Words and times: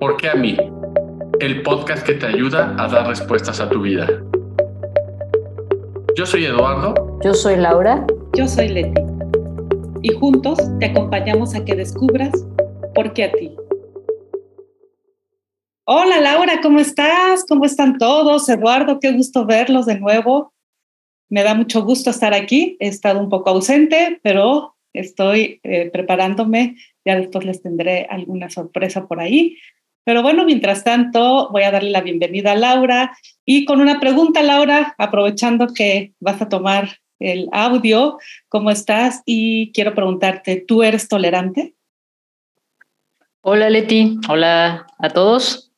¿Por 0.00 0.16
qué 0.16 0.30
a 0.30 0.34
mí? 0.34 0.56
El 1.40 1.62
podcast 1.62 2.06
que 2.06 2.14
te 2.14 2.24
ayuda 2.24 2.74
a 2.78 2.88
dar 2.88 3.06
respuestas 3.06 3.60
a 3.60 3.68
tu 3.68 3.82
vida. 3.82 4.08
Yo 6.16 6.24
soy 6.24 6.46
Eduardo. 6.46 7.18
Yo 7.22 7.34
soy 7.34 7.56
Laura. 7.56 8.06
Yo 8.32 8.48
soy 8.48 8.68
Leti. 8.68 9.02
Y 10.00 10.08
juntos 10.14 10.58
te 10.78 10.86
acompañamos 10.86 11.54
a 11.54 11.66
que 11.66 11.74
descubras 11.74 12.32
por 12.94 13.12
qué 13.12 13.24
a 13.24 13.32
ti. 13.32 13.54
Hola 15.84 16.18
Laura, 16.18 16.62
¿cómo 16.62 16.80
estás? 16.80 17.44
¿Cómo 17.46 17.66
están 17.66 17.98
todos? 17.98 18.48
Eduardo, 18.48 19.00
qué 19.00 19.12
gusto 19.12 19.44
verlos 19.44 19.84
de 19.84 20.00
nuevo. 20.00 20.54
Me 21.28 21.42
da 21.42 21.52
mucho 21.52 21.84
gusto 21.84 22.08
estar 22.08 22.32
aquí. 22.32 22.78
He 22.80 22.88
estado 22.88 23.20
un 23.20 23.28
poco 23.28 23.50
ausente, 23.50 24.18
pero 24.22 24.76
estoy 24.94 25.60
eh, 25.62 25.90
preparándome. 25.92 26.76
Ya 27.04 27.16
después 27.16 27.44
les 27.44 27.60
tendré 27.60 28.06
alguna 28.08 28.48
sorpresa 28.48 29.06
por 29.06 29.20
ahí. 29.20 29.58
Pero 30.10 30.24
bueno, 30.24 30.44
mientras 30.44 30.82
tanto, 30.82 31.50
voy 31.52 31.62
a 31.62 31.70
darle 31.70 31.90
la 31.90 32.00
bienvenida 32.00 32.50
a 32.50 32.56
Laura 32.56 33.16
y 33.44 33.64
con 33.64 33.80
una 33.80 34.00
pregunta, 34.00 34.42
Laura, 34.42 34.92
aprovechando 34.98 35.68
que 35.72 36.14
vas 36.18 36.42
a 36.42 36.48
tomar 36.48 36.98
el 37.20 37.48
audio, 37.52 38.18
¿cómo 38.48 38.72
estás? 38.72 39.22
Y 39.24 39.70
quiero 39.70 39.94
preguntarte, 39.94 40.64
¿tú 40.66 40.82
eres 40.82 41.06
tolerante? 41.06 41.74
Hola 43.42 43.70
Leti, 43.70 44.18
hola 44.28 44.84
a 44.98 45.10
todos. 45.10 45.70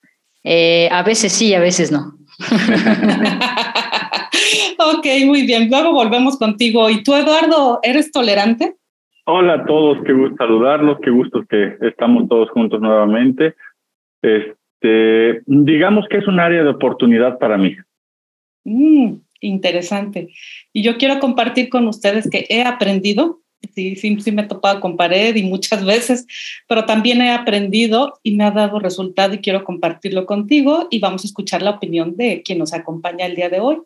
Eh, 0.42 0.88
a 0.90 1.02
veces 1.02 1.30
sí, 1.30 1.52
a 1.52 1.60
veces 1.60 1.92
no. 1.92 2.14
ok, 4.96 5.06
muy 5.26 5.42
bien. 5.42 5.68
Luego 5.68 5.92
volvemos 5.92 6.38
contigo. 6.38 6.88
¿Y 6.88 7.02
tú, 7.02 7.14
Eduardo, 7.14 7.80
eres 7.82 8.10
tolerante? 8.10 8.76
Hola 9.26 9.56
a 9.56 9.66
todos, 9.66 9.98
qué 10.06 10.14
gusto 10.14 10.36
saludarlos, 10.38 10.96
qué 11.02 11.10
gusto 11.10 11.44
que 11.50 11.76
estamos 11.82 12.30
todos 12.30 12.48
juntos 12.48 12.80
nuevamente. 12.80 13.56
Este, 14.22 15.42
digamos 15.46 16.06
que 16.08 16.18
es 16.18 16.26
un 16.26 16.40
área 16.40 16.62
de 16.62 16.70
oportunidad 16.70 17.38
para 17.38 17.58
mí. 17.58 17.76
Mm, 18.64 19.16
interesante. 19.40 20.28
Y 20.72 20.82
yo 20.82 20.96
quiero 20.96 21.18
compartir 21.18 21.68
con 21.68 21.86
ustedes 21.88 22.30
que 22.30 22.46
he 22.48 22.62
aprendido 22.62 23.42
sí, 23.74 23.96
sí, 23.96 24.20
sí 24.20 24.32
me 24.32 24.42
he 24.42 24.46
topado 24.46 24.80
con 24.80 24.96
pared 24.96 25.34
y 25.36 25.42
muchas 25.42 25.84
veces, 25.84 26.26
pero 26.68 26.84
también 26.84 27.20
he 27.22 27.30
aprendido 27.30 28.18
y 28.22 28.32
me 28.32 28.44
ha 28.44 28.50
dado 28.50 28.78
resultado 28.78 29.34
y 29.34 29.38
quiero 29.38 29.64
compartirlo 29.64 30.26
contigo 30.26 30.88
y 30.90 30.98
vamos 30.98 31.24
a 31.24 31.26
escuchar 31.26 31.62
la 31.62 31.70
opinión 31.70 32.16
de 32.16 32.42
quien 32.42 32.58
nos 32.58 32.72
acompaña 32.72 33.26
el 33.26 33.36
día 33.36 33.48
de 33.48 33.60
hoy. 33.60 33.78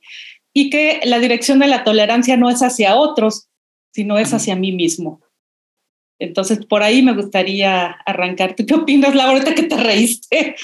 Y 0.53 0.71
que 0.71 1.01
la 1.05 1.19
dirección 1.19 1.59
de 1.59 1.67
la 1.67 1.85
tolerancia 1.85 2.37
no 2.39 2.49
es 2.49 2.63
hacia 2.63 2.97
otros, 2.97 3.49
sino 3.93 4.17
es 4.19 4.33
hacia 4.33 4.57
mí 4.57 4.73
mismo. 4.73 5.21
Entonces, 6.19 6.65
por 6.67 6.83
ahí 6.83 7.03
me 7.03 7.15
gustaría 7.15 7.87
arrancarte. 8.07 8.65
¿Qué 8.65 8.75
opinas, 8.75 9.15
Laura, 9.15 9.33
ahorita 9.33 9.55
que 9.55 9.65
te 9.65 9.77
reíste 9.77 10.57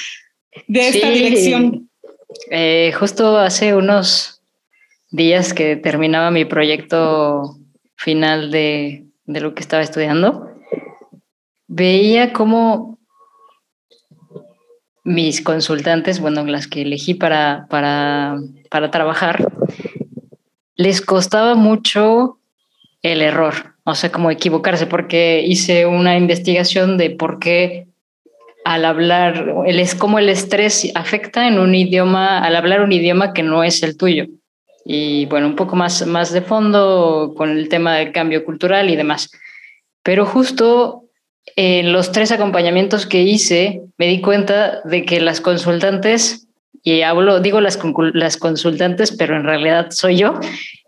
de 0.67 0.89
esta 0.89 1.11
dirección? 1.11 1.91
Eh, 2.51 2.93
justo 2.99 3.37
hace 3.37 3.75
unos 3.75 4.41
días 5.11 5.53
que 5.53 5.77
terminaba 5.77 6.31
mi 6.31 6.45
proyecto 6.45 7.59
final 7.97 8.51
de, 8.51 9.05
de 9.27 9.41
lo 9.41 9.55
que 9.55 9.61
estaba 9.61 9.83
estudiando, 9.83 10.49
veía 11.69 12.33
cómo 12.33 12.99
mis 15.05 15.43
consultantes, 15.43 16.21
bueno, 16.21 16.45
las 16.45 16.67
que 16.67 16.83
elegí 16.83 17.15
para, 17.15 17.67
para, 17.69 18.37
para 18.71 18.91
trabajar, 18.91 19.53
les 20.77 21.01
costaba 21.01 21.55
mucho 21.55 22.39
el 23.03 23.23
error, 23.23 23.75
o 23.85 23.95
sea, 23.95 24.13
como 24.13 24.31
equivocarse, 24.31 24.87
porque 24.87 25.43
hice 25.47 25.87
una 25.87 26.17
investigación 26.17 26.99
de 26.99 27.11
por 27.11 27.39
qué 27.39 27.87
al 28.65 28.85
hablar, 28.85 29.55
el, 29.67 29.81
es 29.81 29.95
como 29.95 30.19
el 30.19 30.29
estrés 30.29 30.91
afecta 30.95 31.49
en 31.49 31.59
un 31.59 31.75
idioma, 31.75 32.39
al 32.39 32.55
hablar 32.55 32.81
un 32.83 32.93
idioma 32.93 33.33
que 33.33 33.43
no 33.43 33.65
es 33.65 33.83
el 33.83 33.97
tuyo 33.97 34.27
y 34.85 35.27
bueno, 35.27 35.47
un 35.47 35.57
poco 35.57 35.77
más, 35.77 36.07
más 36.07 36.33
de 36.33 36.43
fondo 36.43 37.35
con 37.37 37.51
el 37.51 37.69
tema 37.69 37.97
del 37.97 38.13
cambio 38.13 38.45
cultural 38.45 38.91
y 38.91 38.97
demás. 38.97 39.31
Pero 40.03 40.27
justo 40.27 41.05
en 41.57 41.93
los 41.93 42.13
tres 42.13 42.33
acompañamientos 42.33 43.07
que 43.07 43.23
hice, 43.23 43.83
me 43.99 44.07
di 44.07 44.21
cuenta 44.21 44.81
de 44.85 45.05
que 45.05 45.21
las 45.21 45.41
consultantes, 45.41 46.49
y 46.83 47.03
hablo, 47.03 47.41
digo 47.41 47.61
las, 47.61 47.77
consultantes, 47.77 49.13
pero 49.13 49.37
en 49.37 49.45
realidad 49.45 49.89
soy 49.91 50.17
yo, 50.17 50.35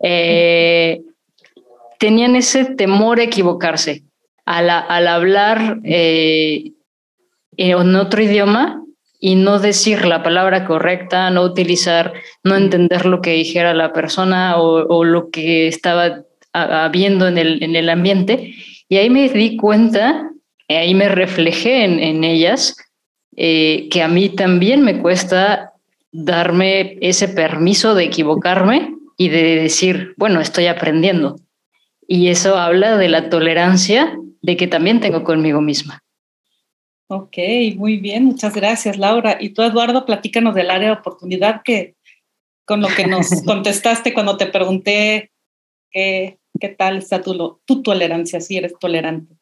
eh, 0.03 1.01
tenían 1.99 2.35
ese 2.35 2.65
temor 2.65 3.19
a 3.19 3.23
equivocarse. 3.23 4.03
Al, 4.45 4.69
al 4.69 5.07
hablar 5.07 5.79
eh, 5.83 6.71
en 7.57 7.95
otro 7.95 8.21
idioma, 8.21 8.85
y 9.19 9.33
no 9.33 9.57
decir 9.57 10.05
la 10.05 10.21
palabra 10.21 10.65
correcta, 10.65 11.31
no 11.31 11.41
utilizar, 11.41 12.13
no 12.43 12.55
entender 12.55 13.07
lo 13.07 13.21
que 13.21 13.31
dijera 13.31 13.73
la 13.73 13.91
persona 13.91 14.57
o, 14.57 15.03
lo 15.03 15.31
que 15.31 15.67
estaba 15.67 16.21
habiendo 16.53 17.27
en 17.27 17.39
el, 17.39 17.63
en 17.63 17.75
el 17.75 17.89
ambiente. 17.89 18.53
Y 18.87 18.97
ahí 18.97 19.09
me 19.09 19.27
di 19.29 19.57
cuenta, 19.57 20.29
ahí 20.69 20.93
me 20.93 21.09
reflejé 21.09 21.85
en, 21.85 22.23
ellas, 22.23 22.77
eh, 23.35 23.87
que 23.89 24.03
a 24.03 24.07
mí 24.07 24.29
también 24.29 24.83
me 24.83 25.01
cuesta 25.01 25.73
darme 26.11 26.97
ese 27.01 27.27
permiso 27.27 27.95
de 27.95 28.03
equivocarme 28.03 28.93
y 29.17 29.29
de 29.29 29.55
decir, 29.55 30.13
bueno, 30.17 30.39
estoy 30.39 30.67
aprendiendo. 30.67 31.37
Y 32.07 32.29
eso 32.29 32.57
habla 32.57 32.97
de 32.97 33.09
la 33.09 33.29
tolerancia 33.29 34.17
de 34.41 34.57
que 34.57 34.67
también 34.67 34.99
tengo 34.99 35.23
conmigo 35.23 35.61
misma. 35.61 35.99
Ok, 37.07 37.37
muy 37.75 37.97
bien, 37.97 38.25
muchas 38.25 38.55
gracias, 38.55 38.97
Laura. 38.97 39.37
Y 39.39 39.49
tú, 39.49 39.61
Eduardo, 39.61 40.05
platícanos 40.05 40.55
del 40.55 40.71
área 40.71 40.89
de 40.89 40.95
oportunidad 40.95 41.61
que 41.63 41.95
con 42.65 42.81
lo 42.81 42.87
que 42.95 43.05
nos 43.05 43.27
contestaste 43.45 44.13
cuando 44.13 44.37
te 44.37 44.47
pregunté 44.47 45.31
qué, 45.91 46.39
qué 46.59 46.69
tal 46.69 46.97
está 46.97 47.21
tu, 47.21 47.59
tu 47.65 47.83
tolerancia, 47.83 48.41
si 48.41 48.57
eres 48.57 48.73
tolerante. 48.79 49.35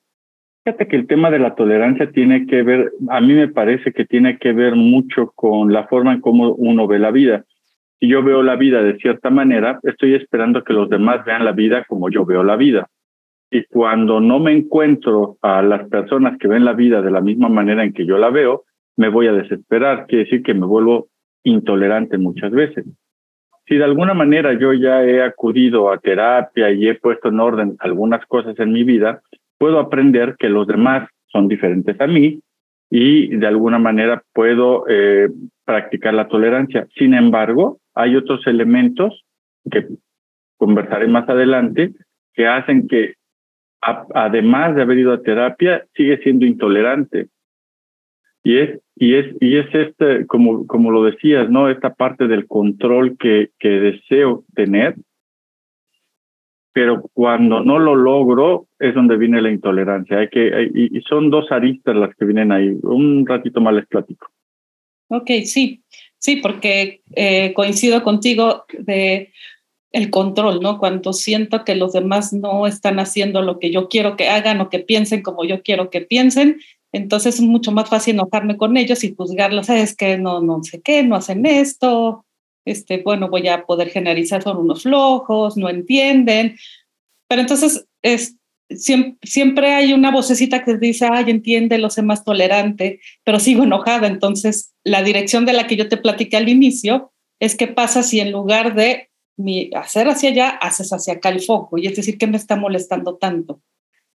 Fíjate 0.66 0.88
que 0.88 0.96
el 0.96 1.08
tema 1.08 1.30
de 1.30 1.40
la 1.40 1.56
tolerancia 1.56 2.10
tiene 2.12 2.46
que 2.48 2.64
ver, 2.64 2.92
a 3.10 3.20
mí 3.20 3.34
me 3.34 3.50
parece 3.50 3.92
que 3.92 4.06
tiene 4.06 4.38
que 4.38 4.54
ver 4.54 4.76
mucho 4.76 5.32
con 5.36 5.74
la 5.74 5.88
forma 5.88 6.14
en 6.14 6.22
cómo 6.22 6.54
uno 6.54 6.88
ve 6.88 7.00
la 7.00 7.12
vida. 7.12 7.46
Si 8.04 8.10
yo 8.10 8.22
veo 8.22 8.44
la 8.44 8.58
vida 8.58 8.84
de 8.84 8.98
cierta 8.98 9.30
manera, 9.30 9.80
estoy 9.84 10.14
esperando 10.14 10.62
que 10.66 10.74
los 10.74 10.90
demás 10.90 11.24
vean 11.24 11.46
la 11.46 11.54
vida 11.54 11.86
como 11.86 12.10
yo 12.10 12.26
veo 12.26 12.44
la 12.44 12.58
vida. 12.58 12.90
Y 13.50 13.64
cuando 13.64 14.20
no 14.20 14.42
me 14.42 14.52
encuentro 14.52 15.38
a 15.42 15.62
las 15.62 15.88
personas 15.88 16.38
que 16.38 16.50
ven 16.50 16.66
la 16.66 16.74
vida 16.74 17.02
de 17.02 17.12
la 17.12 17.22
misma 17.22 17.48
manera 17.48 17.82
en 17.82 17.94
que 17.94 18.06
yo 18.06 18.18
la 18.18 18.30
veo, 18.30 18.66
me 18.98 19.08
voy 19.08 19.28
a 19.28 19.32
desesperar. 19.32 20.06
Quiere 20.08 20.26
decir 20.26 20.44
que 20.44 20.54
me 20.54 20.66
vuelvo 20.66 21.08
intolerante 21.46 22.18
muchas 22.18 22.52
veces. 22.52 22.84
Si 23.68 23.78
de 23.78 23.86
alguna 23.86 24.14
manera 24.14 24.52
yo 24.52 24.74
ya 24.74 25.02
he 25.06 25.24
acudido 25.24 25.90
a 25.90 25.98
terapia 25.98 26.72
y 26.72 26.90
he 26.90 26.96
puesto 26.96 27.30
en 27.30 27.40
orden 27.40 27.78
algunas 27.80 28.26
cosas 28.26 28.60
en 28.60 28.74
mi 28.74 28.84
vida, 28.84 29.22
puedo 29.58 29.80
aprender 29.80 30.36
que 30.38 30.50
los 30.50 30.68
demás 30.68 31.08
son 31.28 31.48
diferentes 31.48 31.96
a 32.02 32.08
mí 32.08 32.42
y 32.90 33.28
de 33.38 33.48
alguna 33.48 33.80
manera 33.80 34.22
puedo 34.34 34.84
eh, 34.90 35.30
practicar 35.64 36.14
la 36.14 36.28
tolerancia. 36.28 36.86
Sin 36.98 37.14
embargo, 37.14 37.80
hay 37.94 38.16
otros 38.16 38.46
elementos 38.48 39.24
que 39.70 39.88
conversaré 40.58 41.08
más 41.08 41.28
adelante 41.30 41.94
que 42.34 42.48
hacen 42.48 42.88
que 42.88 43.16
además 44.14 44.76
de 44.76 44.82
haber 44.82 44.98
ido 44.98 45.14
a 45.14 45.22
terapia, 45.22 45.86
sigue 45.96 46.18
siendo 46.20 46.46
intolerante. 46.46 47.28
Y 48.44 48.58
es, 48.58 48.80
y 48.96 49.16
es, 49.16 49.36
y 49.42 49.58
es 49.58 49.68
este, 49.74 50.26
como, 50.28 50.68
como 50.68 50.92
lo 50.92 51.04
decías, 51.04 51.50
¿no? 51.50 51.70
Esta 51.70 51.94
parte 51.94 52.28
del 52.28 52.48
control 52.48 53.18
que, 53.18 53.52
que 53.60 53.70
deseo 53.70 54.44
tener, 54.54 54.96
pero 56.74 57.04
cuando 57.14 57.64
no 57.64 57.78
lo 57.80 57.96
logro 57.96 58.68
es 58.80 58.96
donde 58.96 59.16
viene 59.16 59.42
la 59.42 59.52
intolerancia. 59.52 60.18
Hay 60.20 60.30
que, 60.30 60.72
y, 60.74 61.02
son 61.02 61.30
dos 61.30 61.52
aristas 61.52 61.96
las 61.96 62.16
que 62.16 62.26
vienen 62.26 62.52
ahí. 62.52 62.78
Un 62.82 63.26
ratito 63.26 63.62
más 63.62 63.76
les 63.76 63.86
platico. 63.86 64.28
Ok, 65.08 65.30
sí, 65.46 65.84
sí, 66.24 66.38
porque 66.38 67.02
eh, 67.16 67.54
coincido 67.54 68.02
contigo 68.02 68.66
de 68.80 69.34
el 69.92 70.10
control, 70.10 70.62
¿no? 70.62 70.80
Cuando 70.80 71.12
siento 71.14 71.66
que 71.66 71.76
los 71.76 71.92
demás 71.94 72.34
no 72.34 72.66
están 72.66 72.98
haciendo 73.00 73.42
lo 73.42 73.60
que 73.60 73.72
yo 73.72 73.90
quiero 73.90 74.16
que 74.16 74.30
hagan 74.30 74.60
o 74.62 74.70
que 74.70 74.80
piensen 74.80 75.22
como 75.22 75.44
yo 75.44 75.62
quiero 75.62 75.90
que 75.90 76.02
piensen, 76.02 76.62
entonces 76.94 77.36
es 77.36 77.42
mucho 77.42 77.72
más 77.72 77.90
fácil 77.90 78.16
enojarme 78.16 78.56
con 78.56 78.78
ellos 78.78 79.04
y 79.04 79.14
juzgarlos, 79.14 79.70
es 79.70 79.96
que 79.96 80.18
no, 80.18 80.42
no 80.42 80.64
sé 80.64 80.82
qué, 80.82 81.04
no 81.04 81.16
hacen 81.16 81.46
esto, 81.46 82.26
este, 82.66 83.04
bueno, 83.04 83.30
voy 83.30 83.48
a 83.50 83.66
poder 83.66 83.90
generalizar, 83.90 84.42
son 84.42 84.58
unos 84.58 84.84
flojos, 84.84 85.58
no 85.58 85.70
entienden, 85.70 86.56
pero 87.28 87.42
entonces 87.42 87.86
es, 88.02 88.38
siempre, 88.70 89.18
siempre 89.24 89.74
hay 89.74 89.94
una 89.94 90.12
vocecita 90.12 90.64
que 90.64 90.78
dice, 90.78 91.08
ay, 91.12 91.26
entiende, 91.30 91.78
lo 91.78 91.90
sé 91.90 92.02
más 92.02 92.24
tolerante, 92.24 93.00
pero 93.24 93.40
sigo 93.40 93.64
enojada, 93.64 94.08
entonces 94.08 94.74
la 94.84 95.04
dirección 95.04 95.46
de 95.46 95.54
la 95.54 95.68
que 95.68 95.76
yo 95.76 95.90
te 95.90 95.98
platiqué 95.98 96.38
al 96.38 96.50
inicio 96.50 97.12
es 97.40 97.56
qué 97.56 97.68
pasa 97.68 98.04
si 98.04 98.20
en 98.20 98.32
lugar 98.32 98.76
de 98.76 99.10
mi 99.38 99.70
hacer 99.76 100.08
hacia 100.08 100.30
allá, 100.30 100.50
haces 100.50 100.94
hacia 100.94 101.16
acá 101.16 101.30
el 101.30 101.42
foco. 101.42 101.78
Y 101.78 101.88
es 101.88 101.96
decir, 101.96 102.18
¿qué 102.18 102.28
me 102.28 102.38
está 102.38 102.56
molestando 102.56 103.16
tanto? 103.16 103.62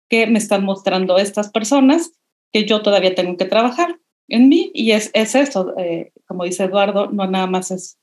¿Qué 0.08 0.26
me 0.26 0.38
están 0.38 0.64
mostrando 0.64 1.18
estas 1.18 1.50
personas 1.50 2.12
que 2.52 2.64
yo 2.64 2.82
todavía 2.82 3.14
tengo 3.14 3.36
que 3.36 3.44
trabajar? 3.44 3.98
en 4.28 4.48
mí 4.48 4.70
y 4.74 4.92
es, 4.92 5.10
es 5.14 5.34
eso, 5.34 5.74
eh, 5.78 6.12
como 6.26 6.44
dice 6.44 6.64
Eduardo, 6.64 7.10
no 7.10 7.26
nada 7.26 7.46
más 7.46 7.70
es 7.70 7.98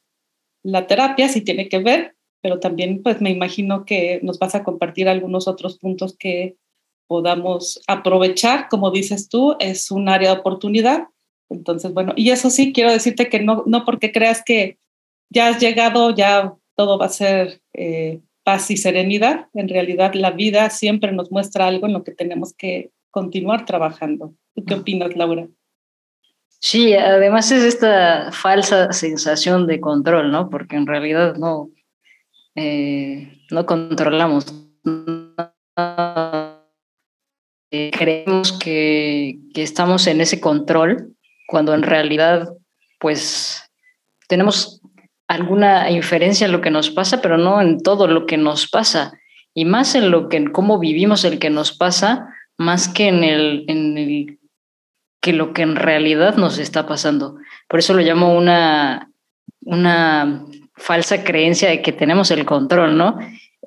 la 0.64 0.88
terapia, 0.88 1.30
sí 1.30 1.42
tiene 1.42 1.70
que 1.70 1.80
ver, 1.80 2.15
pero 2.46 2.60
también 2.60 3.02
pues 3.02 3.22
me 3.22 3.32
imagino 3.32 3.86
que 3.86 4.20
nos 4.22 4.38
vas 4.38 4.54
a 4.54 4.64
compartir 4.64 5.10
algunos 5.10 5.48
otros 5.48 5.80
puntos 5.80 6.16
que 6.16 6.58
podamos 7.08 7.82
aprovechar, 7.88 8.70
como 8.70 8.92
dices 8.92 9.30
tú, 9.30 9.56
es 9.60 9.90
un 9.90 10.10
área 10.10 10.32
de 10.32 10.40
oportunidad. 10.42 11.08
Entonces, 11.50 11.92
bueno, 11.92 12.14
y 12.16 12.30
eso 12.30 12.52
sí, 12.52 12.72
quiero 12.72 12.92
decirte 12.92 13.30
que 13.30 13.40
no, 13.40 13.64
no 13.66 13.84
porque 13.84 14.12
creas 14.12 14.44
que 14.46 14.78
ya 15.32 15.48
has 15.48 15.60
llegado, 15.60 16.14
ya 16.14 16.54
todo 16.76 17.00
va 17.00 17.08
a 17.08 17.10
ser 17.10 17.62
eh, 17.74 18.22
paz 18.44 18.70
y 18.70 18.78
serenidad. 18.78 19.48
En 19.56 19.68
realidad, 19.68 20.14
la 20.14 20.30
vida 20.30 20.70
siempre 20.70 21.14
nos 21.14 21.32
muestra 21.32 21.66
algo 21.66 21.88
en 21.88 21.94
lo 21.94 22.04
que 22.04 22.12
tenemos 22.12 22.54
que 22.54 22.92
continuar 23.10 23.66
trabajando. 23.66 24.36
¿Tú 24.54 24.64
qué 24.66 24.76
opinas, 24.76 25.16
Laura? 25.16 25.48
Sí, 26.60 26.94
además 26.94 27.52
es 27.52 27.64
esta 27.64 28.32
falsa 28.32 28.94
sensación 28.94 29.66
de 29.66 29.82
control, 29.82 30.32
¿no? 30.32 30.52
Porque 30.52 30.76
en 30.76 30.86
realidad 30.86 31.38
no, 31.38 31.72
eh, 32.56 33.42
no 33.52 33.66
controlamos. 33.66 34.46
Eh, 37.72 37.92
creemos 37.92 38.54
que, 38.54 39.40
que 39.54 39.64
estamos 39.64 40.08
en 40.08 40.22
ese 40.22 40.40
control 40.40 41.16
cuando 41.48 41.74
en 41.74 41.84
realidad, 41.84 42.50
pues, 43.00 43.62
tenemos 44.28 44.82
alguna 45.28 45.90
inferencia 45.92 46.46
en 46.46 46.52
lo 46.52 46.62
que 46.62 46.72
nos 46.72 46.90
pasa, 46.90 47.22
pero 47.22 47.38
no 47.38 47.62
en 47.62 47.82
todo 47.82 48.08
lo 48.08 48.26
que 48.26 48.38
nos 48.38 48.68
pasa. 48.68 49.20
Y 49.54 49.66
más 49.66 49.96
en 49.96 50.12
lo 50.12 50.30
que, 50.30 50.38
en 50.38 50.52
cómo 50.52 50.80
vivimos 50.80 51.24
el 51.24 51.40
que 51.40 51.50
nos 51.50 51.76
pasa, 51.76 52.28
más 52.58 52.88
que 52.88 53.08
en 53.08 53.24
el, 53.24 53.66
en 53.68 53.98
el 53.98 54.40
que 55.22 55.34
lo 55.34 55.54
que 55.54 55.64
en 55.64 55.76
realidad 55.76 56.36
nos 56.36 56.58
está 56.60 56.86
pasando. 56.88 57.38
Por 57.68 57.80
eso 57.80 57.94
lo 57.94 58.02
llamo 58.02 58.36
una, 58.36 59.10
una 59.62 60.46
falsa 60.76 61.24
creencia 61.24 61.70
de 61.70 61.82
que 61.82 61.92
tenemos 61.92 62.32
el 62.32 62.46
control, 62.46 62.98
¿no? 62.98 63.18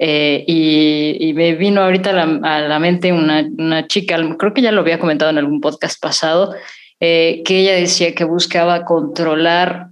Eh, 0.00 0.44
y, 0.46 1.32
me 1.34 1.54
vino 1.54 1.82
ahorita 1.82 2.10
a 2.10 2.60
la, 2.60 2.78
mente 2.78 3.12
una, 3.12 3.44
una, 3.58 3.86
chica, 3.86 4.16
creo 4.38 4.54
que 4.54 4.62
ya 4.62 4.70
lo 4.70 4.82
había 4.82 5.00
comentado 5.00 5.30
en 5.30 5.38
algún 5.38 5.60
podcast 5.60 6.00
pasado, 6.00 6.54
eh, 7.00 7.42
que 7.44 7.60
ella 7.60 7.74
decía 7.74 8.14
que 8.14 8.24
buscaba 8.24 8.84
controlar 8.84 9.88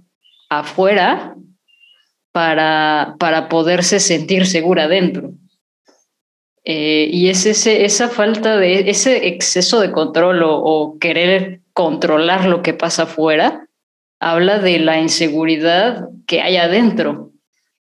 afuera 0.49 1.35
para, 2.31 3.15
para 3.19 3.49
poderse 3.49 3.99
sentir 3.99 4.45
segura 4.45 4.87
dentro. 4.87 5.31
Eh, 6.63 7.09
y 7.11 7.29
es 7.29 7.45
ese, 7.45 7.85
esa 7.85 8.09
falta 8.09 8.57
de, 8.57 8.89
ese 8.89 9.27
exceso 9.27 9.79
de 9.79 9.93
control 9.93 10.41
o, 10.43 10.97
querer 10.99 11.61
controlar 11.71 12.45
lo 12.45 12.61
que 12.61 12.73
pasa 12.73 13.03
afuera, 13.03 13.66
habla 14.19 14.59
de 14.59 14.79
la 14.79 14.99
inseguridad 14.99 16.09
que 16.25 16.41
hay 16.41 16.57
adentro. 16.57 17.31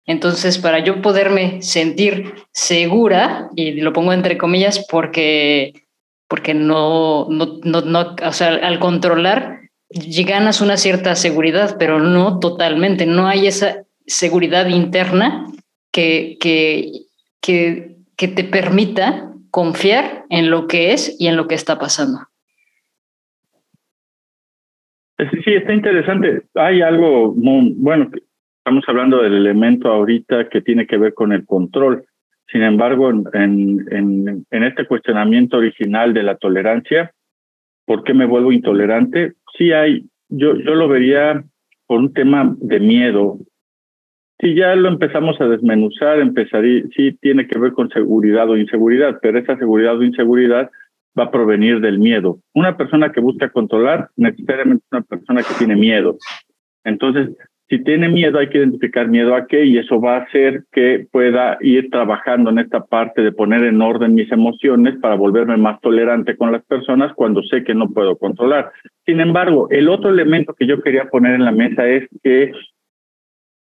Entonces, 0.04 0.58
para 0.58 0.80
yo 0.80 1.02
poderme 1.02 1.62
sentir 1.62 2.34
segura, 2.52 3.48
y 3.56 3.72
lo 3.80 3.92
pongo 3.92 4.12
entre 4.12 4.38
comillas 4.38 4.86
porque, 4.88 5.72
porque 6.28 6.54
no, 6.54 7.26
no, 7.28 7.58
no, 7.64 7.80
no, 7.80 8.16
o 8.24 8.32
sea, 8.32 8.48
al 8.48 8.78
controlar, 8.78 9.60
ganas 9.88 10.60
una 10.60 10.76
cierta 10.76 11.16
seguridad, 11.16 11.76
pero 11.78 11.98
no 11.98 12.38
totalmente, 12.38 13.06
no 13.06 13.26
hay 13.26 13.46
esa 13.46 13.82
seguridad 14.06 14.66
interna 14.66 15.46
que, 15.90 16.36
que, 16.40 16.92
que 17.40 17.96
que 18.16 18.28
te 18.28 18.44
permita 18.44 19.30
confiar 19.50 20.24
en 20.30 20.50
lo 20.50 20.66
que 20.66 20.92
es 20.92 21.14
y 21.18 21.28
en 21.28 21.36
lo 21.36 21.46
que 21.46 21.54
está 21.54 21.78
pasando. 21.78 22.20
Sí, 25.18 25.54
está 25.54 25.72
interesante. 25.72 26.42
Hay 26.54 26.82
algo, 26.82 27.34
muy, 27.34 27.74
bueno, 27.76 28.10
estamos 28.58 28.84
hablando 28.86 29.22
del 29.22 29.34
elemento 29.34 29.88
ahorita 29.88 30.48
que 30.48 30.60
tiene 30.60 30.86
que 30.86 30.98
ver 30.98 31.14
con 31.14 31.32
el 31.32 31.46
control. 31.46 32.04
Sin 32.50 32.62
embargo, 32.62 33.10
en 33.10 34.46
este 34.50 34.86
cuestionamiento 34.86 35.56
original 35.56 36.12
de 36.14 36.22
la 36.22 36.36
tolerancia, 36.36 37.12
¿por 37.86 38.04
qué 38.04 38.14
me 38.14 38.26
vuelvo 38.26 38.52
intolerante? 38.52 39.34
Sí 39.56 39.72
hay, 39.72 40.06
yo, 40.28 40.56
yo 40.56 40.74
lo 40.74 40.88
vería 40.88 41.42
por 41.86 42.00
un 42.00 42.12
tema 42.12 42.54
de 42.58 42.80
miedo, 42.80 43.38
si 44.40 44.54
ya 44.54 44.74
lo 44.74 44.88
empezamos 44.88 45.40
a 45.40 45.48
desmenuzar, 45.48 46.18
empezaría, 46.20 46.82
sí 46.94 47.16
tiene 47.22 47.46
que 47.46 47.58
ver 47.58 47.72
con 47.72 47.88
seguridad 47.88 48.50
o 48.50 48.56
inseguridad, 48.56 49.18
pero 49.22 49.38
esa 49.38 49.56
seguridad 49.56 49.96
o 49.96 50.02
inseguridad 50.02 50.70
va 51.18 51.24
a 51.24 51.30
provenir 51.30 51.80
del 51.80 51.98
miedo. 51.98 52.38
Una 52.54 52.76
persona 52.76 53.12
que 53.12 53.20
busca 53.20 53.50
controlar 53.50 54.10
necesariamente 54.16 54.84
es 54.84 54.92
una 54.92 55.02
persona 55.02 55.42
que 55.42 55.54
tiene 55.58 55.76
miedo. 55.76 56.16
Entonces, 56.84 57.30
si 57.68 57.82
tiene 57.82 58.08
miedo, 58.08 58.38
hay 58.38 58.48
que 58.48 58.58
identificar 58.58 59.08
miedo 59.08 59.34
a 59.34 59.46
qué 59.48 59.64
y 59.64 59.76
eso 59.76 60.00
va 60.00 60.18
a 60.18 60.20
hacer 60.20 60.64
que 60.70 61.06
pueda 61.10 61.58
ir 61.60 61.90
trabajando 61.90 62.50
en 62.50 62.60
esta 62.60 62.84
parte 62.84 63.22
de 63.22 63.32
poner 63.32 63.64
en 63.64 63.82
orden 63.82 64.14
mis 64.14 64.30
emociones 64.30 64.94
para 65.00 65.16
volverme 65.16 65.56
más 65.56 65.80
tolerante 65.80 66.36
con 66.36 66.52
las 66.52 66.64
personas 66.64 67.12
cuando 67.14 67.42
sé 67.42 67.64
que 67.64 67.74
no 67.74 67.90
puedo 67.90 68.16
controlar. 68.16 68.70
Sin 69.04 69.20
embargo, 69.20 69.66
el 69.70 69.88
otro 69.88 70.10
elemento 70.10 70.54
que 70.54 70.66
yo 70.66 70.80
quería 70.80 71.08
poner 71.08 71.34
en 71.34 71.44
la 71.44 71.50
mesa 71.50 71.88
es 71.88 72.08
que 72.22 72.52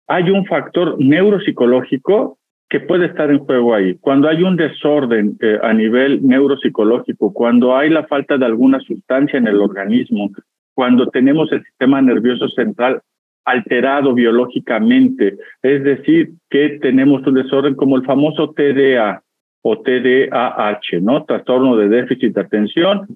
hay 0.07 0.29
un 0.29 0.45
factor 0.47 0.97
neuropsicológico 0.99 2.37
que 2.69 2.79
puede 2.79 3.05
estar 3.05 3.29
en 3.29 3.39
juego 3.39 3.73
ahí. 3.75 3.95
Cuando 3.99 4.27
hay 4.27 4.43
un 4.43 4.55
desorden 4.55 5.37
eh, 5.41 5.59
a 5.61 5.73
nivel 5.73 6.25
neuropsicológico, 6.25 7.33
cuando 7.33 7.75
hay 7.75 7.89
la 7.89 8.05
falta 8.07 8.37
de 8.37 8.45
alguna 8.45 8.79
sustancia 8.79 9.37
en 9.37 9.47
el 9.47 9.61
organismo, 9.61 10.31
cuando 10.73 11.07
tenemos 11.07 11.51
el 11.51 11.63
sistema 11.63 12.01
nervioso 12.01 12.49
central 12.49 13.01
alterado 13.45 14.13
biológicamente, 14.13 15.37
es 15.61 15.83
decir, 15.83 16.31
que 16.49 16.79
tenemos 16.81 17.25
un 17.27 17.35
desorden 17.35 17.75
como 17.75 17.97
el 17.97 18.05
famoso 18.05 18.53
TDA 18.53 19.21
o 19.61 19.81
TDAH, 19.81 21.01
¿no? 21.01 21.25
Trastorno 21.25 21.75
de 21.75 21.89
déficit 21.89 22.33
de 22.33 22.41
atención, 22.41 23.07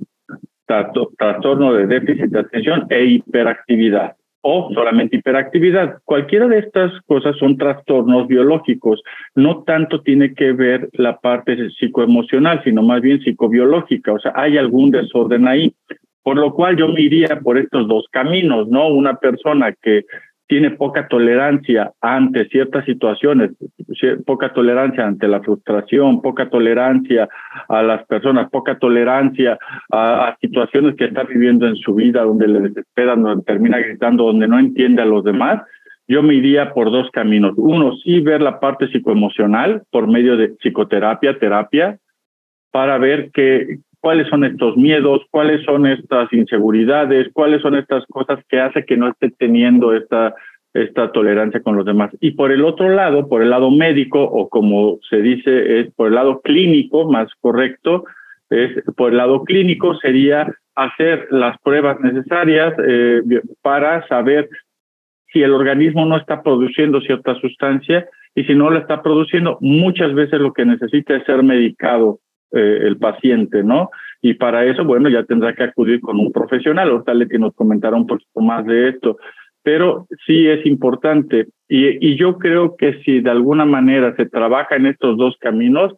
trastorno 1.18 1.74
de 1.74 1.88
déficit 1.88 2.26
de 2.26 2.40
atención 2.40 2.86
e 2.90 3.06
hiperactividad 3.06 4.16
o 4.50 4.70
solamente 4.74 5.18
hiperactividad. 5.18 5.98
Cualquiera 6.06 6.48
de 6.48 6.60
estas 6.60 6.94
cosas 7.02 7.36
son 7.36 7.58
trastornos 7.58 8.28
biológicos. 8.28 9.04
No 9.36 9.64
tanto 9.64 10.00
tiene 10.00 10.34
que 10.34 10.54
ver 10.54 10.88
la 10.94 11.18
parte 11.20 11.70
psicoemocional, 11.72 12.64
sino 12.64 12.82
más 12.82 13.02
bien 13.02 13.20
psicobiológica. 13.20 14.14
O 14.14 14.20
sea, 14.20 14.32
hay 14.36 14.58
algún 14.58 14.92
desorden 14.92 15.50
ahí. 15.50 15.74
Por 16.24 16.38
lo 16.38 16.54
cual 16.54 16.78
yo 16.78 16.88
me 16.88 17.02
iría 17.02 17.42
por 17.44 17.58
estos 17.58 17.90
dos 17.90 18.06
caminos, 18.10 18.70
¿no? 18.70 18.88
Una 18.88 19.16
persona 19.16 19.74
que 19.82 20.06
tiene 20.48 20.72
poca 20.72 21.08
tolerancia 21.08 21.92
ante 22.02 22.48
ciertas 22.48 22.86
situaciones, 22.86 23.52
poca 24.26 24.54
tolerancia 24.54 25.06
ante 25.06 25.28
la 25.28 25.42
frustración, 25.42 26.22
poca 26.22 26.50
tolerancia 26.50 27.28
a 27.68 27.84
las 27.84 28.06
personas, 28.06 28.50
poca 28.50 28.80
tolerancia 28.80 29.60
a, 29.92 30.36
situaciones 30.40 30.96
que 30.96 31.06
está 31.06 31.24
viviendo 31.24 31.68
en 31.68 31.76
su 31.76 31.94
vida, 31.96 32.24
donde 32.24 32.48
le 32.48 32.62
desesperan, 32.62 33.24
donde 33.24 33.44
termina 33.44 33.78
gritando, 33.80 34.24
donde 34.24 34.48
no 34.48 34.58
entiende 34.58 35.02
a 35.02 35.06
los 35.06 35.24
demás, 35.24 35.62
yo 36.08 36.24
me 36.24 36.36
iría 36.36 36.74
por 36.74 36.92
dos 36.92 37.10
caminos. 37.12 37.54
Uno, 37.58 37.96
sí 37.98 38.22
ver 38.22 38.42
la 38.42 38.62
parte 38.62 38.88
psicoemocional 38.88 39.84
por 39.92 40.08
medio 40.08 40.38
de 40.38 40.50
psicoterapia, 40.50 41.38
terapia, 41.38 42.00
para 42.72 42.98
ver 42.98 43.32
que, 43.34 43.80
cuáles 44.08 44.30
son 44.30 44.46
estos 44.46 44.78
miedos, 44.78 45.20
cuáles 45.32 45.66
son 45.66 45.86
estas 45.86 46.32
inseguridades, 46.32 47.28
cuáles 47.34 47.62
son 47.62 47.76
estas 47.76 48.06
cosas 48.06 48.40
que 48.48 48.58
hace 48.58 48.86
que 48.86 48.96
no 48.96 49.10
esté 49.10 49.32
teniendo 49.32 49.94
esta, 49.94 50.34
esta 50.74 51.12
tolerancia 51.12 51.60
con 51.60 51.76
los 51.76 51.86
demás. 51.86 52.12
Y 52.22 52.32
por 52.32 52.54
el 52.54 52.64
otro 52.64 52.88
lado, 52.88 53.28
por 53.28 53.42
el 53.42 53.50
lado 53.50 53.70
médico, 53.70 54.24
o 54.24 54.48
como 54.48 55.00
se 55.10 55.18
dice, 55.18 55.82
es 55.82 55.94
por 55.94 56.08
el 56.08 56.16
lado 56.16 56.40
clínico, 56.40 57.12
más 57.12 57.28
correcto, 57.42 58.06
es 58.50 58.82
por 58.96 59.12
el 59.12 59.18
lado 59.18 59.44
clínico 59.44 59.94
sería 59.98 60.56
hacer 60.76 61.28
las 61.30 61.58
pruebas 61.58 62.00
necesarias 62.00 62.76
eh, 62.88 63.22
para 63.62 64.08
saber 64.08 64.48
si 65.34 65.44
el 65.44 65.52
organismo 65.52 66.06
no 66.06 66.16
está 66.16 66.44
produciendo 66.44 67.02
cierta 67.02 67.36
sustancia 67.42 68.08
y 68.36 68.46
si 68.46 68.56
no 68.56 68.70
la 68.70 68.80
está 68.80 69.04
produciendo, 69.04 69.58
muchas 69.60 70.14
veces 70.14 70.40
lo 70.40 70.54
que 70.54 70.64
necesita 70.64 71.14
es 71.14 71.26
ser 71.26 71.44
medicado 71.44 72.22
eh, 72.52 72.80
el 72.84 72.98
paciente, 72.98 73.64
¿no? 73.64 73.90
Y 74.22 74.34
para 74.36 74.66
eso, 74.66 74.84
bueno, 74.84 75.10
ya 75.10 75.24
tendrá 75.24 75.54
que 75.54 75.64
acudir 75.64 76.02
con 76.02 76.20
un 76.20 76.32
profesional, 76.32 76.92
o 76.92 77.04
tal 77.04 77.28
que 77.30 77.40
nos 77.40 77.54
comentara 77.54 77.96
un 77.96 78.08
poquito 78.08 78.40
más 78.42 78.66
de 78.66 78.90
esto. 78.90 79.18
Pero 79.64 80.08
sí 80.26 80.48
es 80.48 80.66
importante 80.66 81.48
y, 81.68 82.06
y 82.06 82.16
yo 82.16 82.38
creo 82.38 82.78
que 82.78 83.02
si 83.04 83.20
de 83.20 83.30
alguna 83.30 83.66
manera 83.66 84.16
se 84.16 84.26
trabaja 84.26 84.76
en 84.76 84.86
estos 84.86 85.18
dos 85.18 85.36
caminos, 85.40 85.94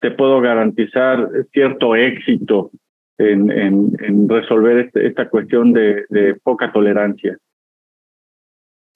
te 0.00 0.10
puedo 0.10 0.40
garantizar 0.40 1.28
cierto 1.52 1.94
éxito 1.94 2.70
en, 3.18 3.50
en, 3.50 3.92
en 4.00 4.28
resolver 4.28 4.78
este, 4.78 5.06
esta 5.06 5.28
cuestión 5.28 5.72
de, 5.72 6.06
de, 6.08 6.34
poca 6.42 6.72
tolerancia. 6.72 7.36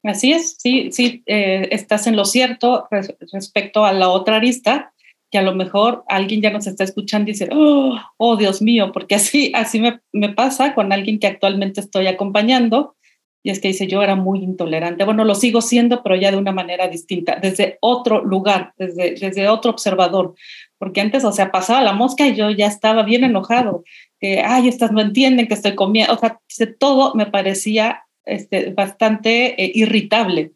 Así 0.02 0.32
es, 0.32 0.56
sí, 0.58 0.90
sí, 0.92 1.22
eh, 1.26 1.68
estás 1.70 2.06
en 2.06 2.16
lo 2.16 2.24
cierto 2.24 2.88
respecto 3.32 3.84
a 3.84 3.92
la 3.92 4.08
otra 4.08 4.36
arista, 4.36 4.93
que 5.34 5.38
a 5.38 5.42
lo 5.42 5.56
mejor 5.56 6.04
alguien 6.06 6.40
ya 6.40 6.52
nos 6.52 6.68
está 6.68 6.84
escuchando 6.84 7.28
y 7.28 7.32
dice, 7.32 7.48
oh, 7.50 7.98
oh 8.18 8.36
Dios 8.36 8.62
mío, 8.62 8.92
porque 8.92 9.16
así, 9.16 9.50
así 9.52 9.82
me, 10.12 10.28
pasa 10.28 10.76
con 10.76 10.92
alguien 10.92 11.18
que 11.18 11.26
actualmente 11.26 11.80
estoy 11.80 12.06
acompañando, 12.06 12.94
y 13.42 13.50
es 13.50 13.58
que 13.58 13.66
dice, 13.66 13.88
yo 13.88 14.00
era 14.00 14.14
muy 14.14 14.44
intolerante. 14.44 15.04
Bueno, 15.04 15.24
lo 15.24 15.34
sigo 15.34 15.60
siendo, 15.60 16.04
pero 16.04 16.14
ya 16.14 16.30
de 16.30 16.36
una 16.36 16.52
manera 16.52 16.86
distinta, 16.86 17.40
desde 17.42 17.78
otro 17.80 18.24
lugar, 18.24 18.74
desde, 18.78 19.16
desde 19.16 19.48
otro 19.48 19.72
observador, 19.72 20.36
porque 20.78 21.00
antes, 21.00 21.24
o 21.24 21.32
sea, 21.32 21.50
pasaba 21.50 21.82
la 21.82 21.94
mosca 21.94 22.28
y 22.28 22.36
yo 22.36 22.48
ya 22.50 22.68
estaba 22.68 23.02
bien 23.02 23.24
enojado, 23.24 23.82
que, 24.20 24.40
ay, 24.40 24.68
estas 24.68 24.92
no 24.92 25.00
entienden 25.00 25.48
que 25.48 25.54
estoy 25.54 25.74
comiendo, 25.74 26.14
o 26.14 26.16
sea, 26.16 26.38
todo 26.78 27.12
me 27.16 27.26
parecía 27.26 28.04
este, 28.24 28.70
bastante 28.70 29.60
eh, 29.60 29.72
irritable 29.74 30.52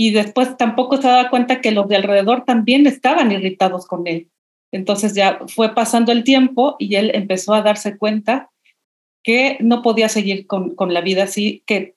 y 0.00 0.12
después 0.12 0.56
tampoco 0.56 0.98
se 0.98 1.08
daba 1.08 1.28
cuenta 1.28 1.60
que 1.60 1.72
los 1.72 1.88
de 1.88 1.96
alrededor 1.96 2.44
también 2.44 2.86
estaban 2.86 3.32
irritados 3.32 3.84
con 3.84 4.06
él. 4.06 4.30
Entonces 4.70 5.12
ya 5.12 5.40
fue 5.48 5.74
pasando 5.74 6.12
el 6.12 6.22
tiempo 6.22 6.76
y 6.78 6.94
él 6.94 7.10
empezó 7.14 7.52
a 7.52 7.62
darse 7.62 7.98
cuenta 7.98 8.48
que 9.24 9.56
no 9.58 9.82
podía 9.82 10.08
seguir 10.08 10.46
con, 10.46 10.76
con 10.76 10.94
la 10.94 11.00
vida 11.00 11.24
así, 11.24 11.64
que 11.66 11.96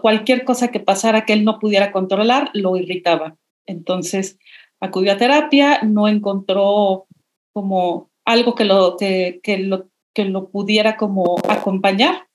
cualquier 0.00 0.44
cosa 0.44 0.68
que 0.68 0.80
pasara 0.80 1.26
que 1.26 1.34
él 1.34 1.44
no 1.44 1.58
pudiera 1.58 1.92
controlar 1.92 2.48
lo 2.54 2.74
irritaba. 2.78 3.36
Entonces 3.66 4.38
acudió 4.80 5.12
a 5.12 5.18
terapia, 5.18 5.82
no 5.82 6.08
encontró 6.08 7.06
como 7.52 8.08
algo 8.24 8.54
que 8.54 8.64
lo, 8.64 8.96
que, 8.96 9.40
que 9.42 9.58
lo, 9.58 9.90
que 10.14 10.24
lo 10.24 10.48
pudiera 10.48 10.96
como 10.96 11.36
acompañar 11.50 12.28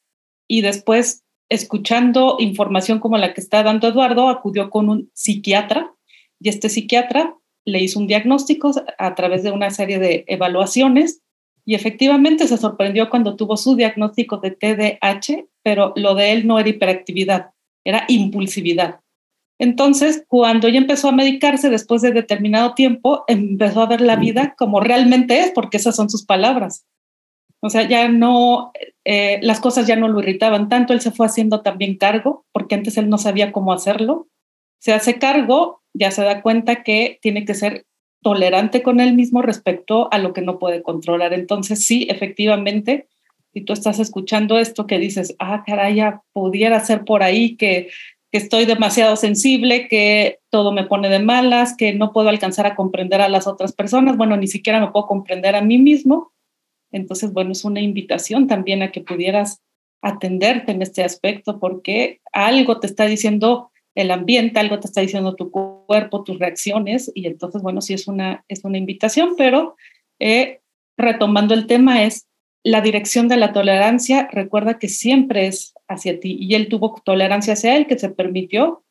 y 0.48 0.62
después 0.62 1.24
escuchando 1.52 2.38
información 2.40 3.00
como 3.00 3.18
la 3.18 3.34
que 3.34 3.42
está 3.42 3.62
dando 3.62 3.90
Eduardo, 3.90 4.30
acudió 4.30 4.70
con 4.70 4.88
un 4.88 5.12
psiquiatra 5.14 5.94
y 6.40 6.48
este 6.48 6.70
psiquiatra 6.70 7.36
le 7.66 7.80
hizo 7.82 8.00
un 8.00 8.08
diagnóstico 8.08 8.72
a 8.98 9.16
través 9.16 9.44
de 9.44 9.52
una 9.52 9.70
serie 9.70 10.00
de 10.00 10.24
evaluaciones 10.28 11.22
y 11.66 11.76
efectivamente 11.76 12.48
se 12.48 12.58
sorprendió 12.58 13.10
cuando 13.10 13.36
tuvo 13.36 13.58
su 13.58 13.76
diagnóstico 13.76 14.38
de 14.38 14.52
TDAH, 14.52 15.46
pero 15.62 15.92
lo 15.98 16.16
de 16.16 16.32
él 16.32 16.48
no 16.48 16.58
era 16.58 16.70
hiperactividad, 16.70 17.52
era 17.84 18.06
impulsividad. 18.08 19.02
Entonces, 19.60 20.24
cuando 20.30 20.70
ella 20.70 20.80
empezó 20.80 21.10
a 21.10 21.12
medicarse 21.12 21.70
después 21.70 22.02
de 22.02 22.14
determinado 22.14 22.74
tiempo, 22.76 23.26
empezó 23.28 23.82
a 23.82 23.88
ver 23.88 24.00
la 24.00 24.16
vida 24.16 24.56
como 24.58 24.80
realmente 24.80 25.40
es, 25.42 25.52
porque 25.52 25.78
esas 25.78 25.98
son 25.98 26.10
sus 26.10 26.26
palabras. 26.26 26.86
O 27.62 27.70
sea, 27.70 27.88
ya 27.88 28.10
no, 28.10 28.72
eh, 29.06 29.40
las 29.44 29.60
cosas 29.60 29.88
ya 29.88 29.96
no 29.96 30.08
lo 30.08 30.20
irritaban 30.20 30.68
tanto, 30.68 30.94
él 30.94 31.02
se 31.02 31.12
fue 31.12 31.28
haciendo 31.28 31.62
también 31.62 31.98
cargo, 31.98 32.46
porque 32.52 32.76
antes 32.76 32.98
él 32.98 33.08
no 33.08 33.18
sabía 33.18 33.52
cómo 33.52 33.72
hacerlo. 33.72 34.28
Se 34.80 34.94
hace 34.94 35.20
cargo, 35.20 35.82
ya 35.94 36.10
se 36.10 36.24
da 36.24 36.42
cuenta 36.42 36.84
que 36.84 37.20
tiene 37.22 37.46
que 37.46 37.54
ser 37.54 37.86
tolerante 38.24 38.82
con 38.82 39.00
él 39.00 39.14
mismo 39.14 39.42
respecto 39.42 40.12
a 40.12 40.18
lo 40.18 40.34
que 40.34 40.42
no 40.42 40.60
puede 40.60 40.82
controlar. 40.82 41.34
Entonces, 41.34 41.86
sí, 41.86 42.08
efectivamente, 42.10 43.08
si 43.54 43.62
tú 43.62 43.74
estás 43.74 44.00
escuchando 44.00 44.58
esto 44.58 44.88
que 44.88 44.98
dices, 44.98 45.36
ah, 45.40 45.64
caray, 45.66 45.96
ya 45.96 46.22
pudiera 46.34 46.80
ser 46.80 47.04
por 47.04 47.22
ahí 47.22 47.58
que, 47.58 47.90
que 48.32 48.38
estoy 48.38 48.66
demasiado 48.66 49.16
sensible, 49.18 49.88
que 49.88 50.40
todo 50.50 50.72
me 50.72 50.86
pone 50.86 51.10
de 51.10 51.20
malas, 51.20 51.76
que 51.76 51.94
no 51.94 52.14
puedo 52.14 52.30
alcanzar 52.30 52.66
a 52.66 52.76
comprender 52.76 53.22
a 53.22 53.30
las 53.30 53.46
otras 53.46 53.74
personas, 53.74 54.18
bueno, 54.18 54.38
ni 54.38 54.48
siquiera 54.48 54.80
me 54.80 54.92
puedo 54.92 55.06
comprender 55.06 55.56
a 55.56 55.62
mí 55.62 55.78
mismo, 55.78 56.32
entonces, 56.92 57.34
bueno, 57.34 57.52
es 57.52 57.64
una 57.66 57.82
invitación 57.82 58.48
también 58.48 58.82
a 58.82 58.92
que 58.92 59.02
pudieras 59.02 59.62
atenderte 60.02 60.72
en 60.72 60.82
este 60.82 61.04
aspecto 61.04 61.60
porque 61.60 62.22
algo 62.34 62.80
te 62.80 62.88
está 62.88 63.06
diciendo 63.06 63.72
el 63.96 64.12
ambiente, 64.12 64.60
algo 64.60 64.80
te 64.80 64.88
está 64.88 65.02
diciendo 65.02 65.36
tu 65.36 65.52
cuerpo, 65.52 66.24
tus 66.24 66.40
reacciones 66.40 67.12
y 67.14 67.28
entonces, 67.28 67.62
bueno, 67.62 67.82
sí 67.82 67.94
es 67.94 68.08
una, 68.08 68.44
es 68.48 68.64
una 68.64 68.78
invitación, 68.78 69.36
pero 69.38 69.76
eh, 70.20 70.62
retomando 70.98 71.54
el 71.54 71.68
tema 71.68 72.04
es 72.04 72.28
la 72.64 72.82
dirección 72.82 73.28
de 73.28 73.38
la 73.38 73.54
tolerancia, 73.54 74.30
recuerda 74.32 74.78
que 74.78 74.88
siempre 74.88 75.48
es 75.48 75.74
hacia 75.88 76.20
ti 76.20 76.38
y 76.40 76.54
él 76.56 76.70
tuvo 76.70 77.02
tolerancia 77.04 77.54
hacia 77.54 77.76
él 77.76 77.88
que 77.88 77.98
se 77.98 78.10
permitió 78.10 78.84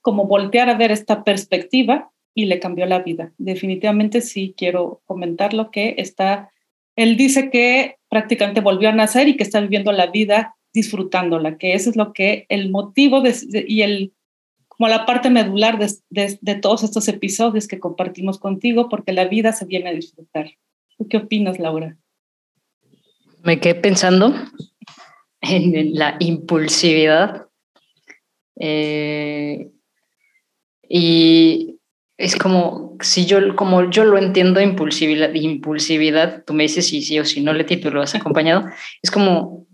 como 0.00 0.26
voltear 0.26 0.70
a 0.70 0.76
ver 0.76 0.90
esta 0.90 1.22
perspectiva 1.22 2.10
y 2.34 2.46
le 2.46 2.58
cambió 2.58 2.86
la 2.86 3.00
vida. 3.00 3.32
Definitivamente 3.36 4.22
sí 4.22 4.54
quiero 4.56 5.02
comentar 5.04 5.52
lo 5.52 5.70
que 5.70 5.94
está 5.98 6.51
él 6.96 7.16
dice 7.16 7.50
que 7.50 7.96
prácticamente 8.08 8.60
volvió 8.60 8.88
a 8.88 8.92
nacer 8.92 9.28
y 9.28 9.36
que 9.36 9.42
está 9.42 9.60
viviendo 9.60 9.92
la 9.92 10.06
vida 10.06 10.56
disfrutándola, 10.72 11.58
que 11.58 11.74
eso 11.74 11.90
es 11.90 11.96
lo 11.96 12.12
que 12.12 12.46
el 12.48 12.70
motivo 12.70 13.22
y 13.66 13.82
el 13.82 14.12
como 14.68 14.88
la 14.88 15.04
parte 15.04 15.28
medular 15.28 15.78
de, 15.78 16.38
de, 16.40 16.54
todos 16.56 16.82
estos 16.82 17.06
episodios 17.06 17.68
que 17.68 17.78
compartimos 17.78 18.38
contigo, 18.38 18.88
porque 18.88 19.12
la 19.12 19.26
vida 19.26 19.52
se 19.52 19.66
viene 19.66 19.90
a 19.90 19.92
disfrutar. 19.92 20.50
¿Tú 20.96 21.06
qué 21.08 21.18
opinas, 21.18 21.58
Laura? 21.58 21.98
Me 23.42 23.60
quedé 23.60 23.74
pensando 23.74 24.34
en 25.42 25.94
la 25.94 26.16
impulsividad 26.20 27.48
eh, 28.58 29.70
y 30.88 31.78
es 32.18 32.36
como, 32.36 32.96
si 33.00 33.26
yo, 33.26 33.56
como 33.56 33.90
yo 33.90 34.04
lo 34.04 34.18
entiendo, 34.18 34.60
impulsividad, 34.60 35.32
impulsividad, 35.34 36.44
tú 36.44 36.54
me 36.54 36.64
dices 36.64 36.88
si 36.88 37.02
sí 37.02 37.18
o 37.18 37.24
si 37.24 37.40
no, 37.40 37.52
Leti, 37.52 37.78
tú 37.78 37.90
lo 37.90 38.02
has 38.02 38.14
acompañado, 38.14 38.64
es 39.02 39.10
como 39.10 39.66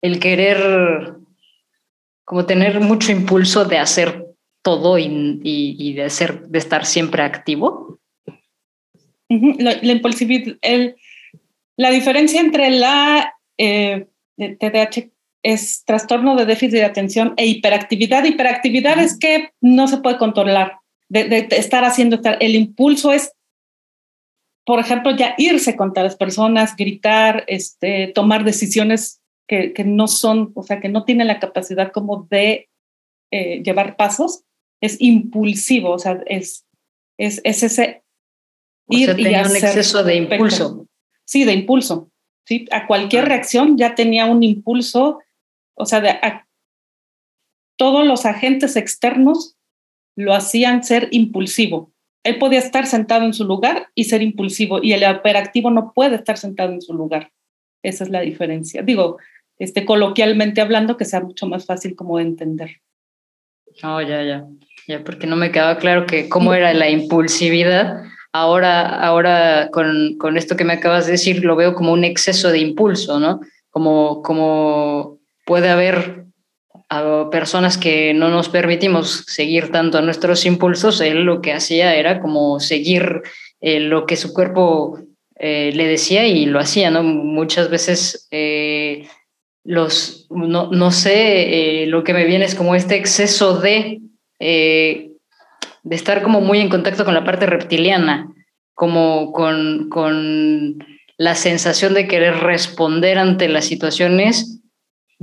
el 0.00 0.18
querer, 0.18 1.14
como 2.24 2.46
tener 2.46 2.80
mucho 2.80 3.12
impulso 3.12 3.64
de 3.64 3.78
hacer 3.78 4.26
todo 4.62 4.98
y, 4.98 5.40
y, 5.42 5.92
de, 5.94 6.04
hacer, 6.04 6.46
de 6.46 6.58
estar 6.58 6.86
siempre 6.86 7.22
activo. 7.22 7.98
la, 9.28 9.92
impulsividad, 9.92 10.56
el, 10.60 10.96
la 11.76 11.90
diferencia 11.90 12.40
entre 12.40 12.70
la 12.70 13.34
eh, 13.58 14.06
TDAH 14.36 15.10
es 15.42 15.84
trastorno 15.84 16.36
de 16.36 16.46
déficit 16.46 16.74
de 16.74 16.84
atención 16.84 17.34
e 17.36 17.46
hiperactividad. 17.46 18.24
Hiperactividad 18.24 18.98
es 19.00 19.18
que 19.18 19.50
no 19.60 19.88
se 19.88 19.98
puede 19.98 20.18
controlar 20.18 20.81
de, 21.20 21.48
estar 21.50 21.84
haciendo, 21.84 22.20
el 22.40 22.54
impulso 22.54 23.12
es, 23.12 23.32
por 24.64 24.78
ejemplo, 24.78 25.14
ya 25.14 25.34
irse 25.36 25.76
contra 25.76 26.02
las 26.02 26.16
personas, 26.16 26.76
gritar, 26.76 27.44
este, 27.48 28.08
tomar 28.08 28.44
decisiones 28.44 29.20
que, 29.46 29.72
que 29.72 29.84
no 29.84 30.08
son, 30.08 30.52
o 30.54 30.62
sea, 30.62 30.80
que 30.80 30.88
no 30.88 31.04
tienen 31.04 31.26
la 31.26 31.40
capacidad 31.40 31.92
como 31.92 32.26
de 32.30 32.68
eh, 33.30 33.62
llevar 33.62 33.96
pasos, 33.96 34.44
es 34.80 34.96
impulsivo, 35.00 35.90
o 35.90 35.98
sea, 35.98 36.22
es, 36.26 36.64
es, 37.18 37.40
es 37.44 37.62
ese 37.62 38.02
ir 38.88 39.10
y 39.10 39.24
tenía 39.24 39.42
un 39.42 39.56
exceso 39.56 40.02
de 40.02 40.16
impulso. 40.16 40.86
Sí, 41.24 41.44
de 41.44 41.52
impulso. 41.52 42.10
¿sí? 42.46 42.66
A 42.72 42.86
cualquier 42.86 43.26
reacción 43.26 43.76
ya 43.76 43.94
tenía 43.94 44.26
un 44.26 44.42
impulso, 44.42 45.20
o 45.74 45.86
sea, 45.86 46.00
de, 46.00 46.18
todos 47.76 48.06
los 48.06 48.26
agentes 48.26 48.76
externos 48.76 49.56
lo 50.16 50.34
hacían 50.34 50.84
ser 50.84 51.08
impulsivo. 51.10 51.92
Él 52.24 52.38
podía 52.38 52.58
estar 52.58 52.86
sentado 52.86 53.24
en 53.24 53.34
su 53.34 53.44
lugar 53.44 53.88
y 53.94 54.04
ser 54.04 54.22
impulsivo, 54.22 54.80
y 54.82 54.92
el 54.92 55.04
operativo 55.04 55.70
no 55.70 55.92
puede 55.92 56.16
estar 56.16 56.38
sentado 56.38 56.72
en 56.72 56.80
su 56.80 56.94
lugar. 56.94 57.32
Esa 57.82 58.04
es 58.04 58.10
la 58.10 58.20
diferencia. 58.20 58.82
Digo, 58.82 59.18
este, 59.58 59.84
coloquialmente 59.84 60.60
hablando, 60.60 60.96
que 60.96 61.04
sea 61.04 61.20
mucho 61.20 61.46
más 61.46 61.66
fácil 61.66 61.96
como 61.96 62.18
de 62.18 62.24
entender. 62.24 62.80
Oh, 63.82 64.00
ya, 64.00 64.22
ya, 64.22 64.46
ya, 64.86 65.02
porque 65.02 65.26
no 65.26 65.36
me 65.36 65.50
quedaba 65.50 65.78
claro 65.78 66.06
que 66.06 66.28
cómo 66.28 66.54
era 66.54 66.72
la 66.74 66.90
impulsividad. 66.90 68.04
Ahora, 68.32 68.82
ahora 69.00 69.68
con, 69.72 70.16
con 70.18 70.36
esto 70.36 70.56
que 70.56 70.64
me 70.64 70.74
acabas 70.74 71.06
de 71.06 71.12
decir, 71.12 71.44
lo 71.44 71.56
veo 71.56 71.74
como 71.74 71.92
un 71.92 72.04
exceso 72.04 72.50
de 72.50 72.58
impulso, 72.58 73.18
¿no? 73.18 73.40
Como, 73.70 74.22
como 74.22 75.18
puede 75.44 75.68
haber 75.68 76.21
a 76.94 77.30
personas 77.30 77.78
que 77.78 78.12
no 78.12 78.28
nos 78.28 78.50
permitimos 78.50 79.24
seguir 79.26 79.70
tanto 79.72 79.96
a 79.96 80.02
nuestros 80.02 80.44
impulsos, 80.44 81.00
él 81.00 81.22
lo 81.22 81.40
que 81.40 81.54
hacía 81.54 81.94
era 81.94 82.20
como 82.20 82.60
seguir 82.60 83.22
eh, 83.62 83.80
lo 83.80 84.04
que 84.04 84.16
su 84.16 84.34
cuerpo 84.34 84.98
eh, 85.36 85.72
le 85.74 85.86
decía 85.86 86.26
y 86.26 86.44
lo 86.44 86.60
hacía, 86.60 86.90
¿no? 86.90 87.02
Muchas 87.02 87.70
veces 87.70 88.28
eh, 88.30 89.08
los, 89.64 90.26
no, 90.28 90.70
no 90.70 90.90
sé, 90.90 91.86
lo 91.86 92.04
que 92.04 92.12
me 92.12 92.26
viene 92.26 92.44
es 92.44 92.54
como 92.54 92.74
este 92.74 92.96
exceso 92.96 93.58
de, 93.58 94.02
de 94.38 95.16
estar 95.90 96.22
como 96.22 96.42
muy 96.42 96.58
en 96.58 96.68
contacto 96.68 97.06
con 97.06 97.14
la 97.14 97.24
parte 97.24 97.46
reptiliana, 97.46 98.34
como 98.74 99.32
con, 99.32 99.88
con 99.88 100.84
la 101.16 101.36
sensación 101.36 101.94
de 101.94 102.06
querer 102.06 102.34
responder 102.40 103.16
ante 103.16 103.48
las 103.48 103.64
situaciones 103.64 104.61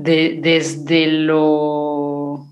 desde, 0.01 1.07
lo, 1.07 2.47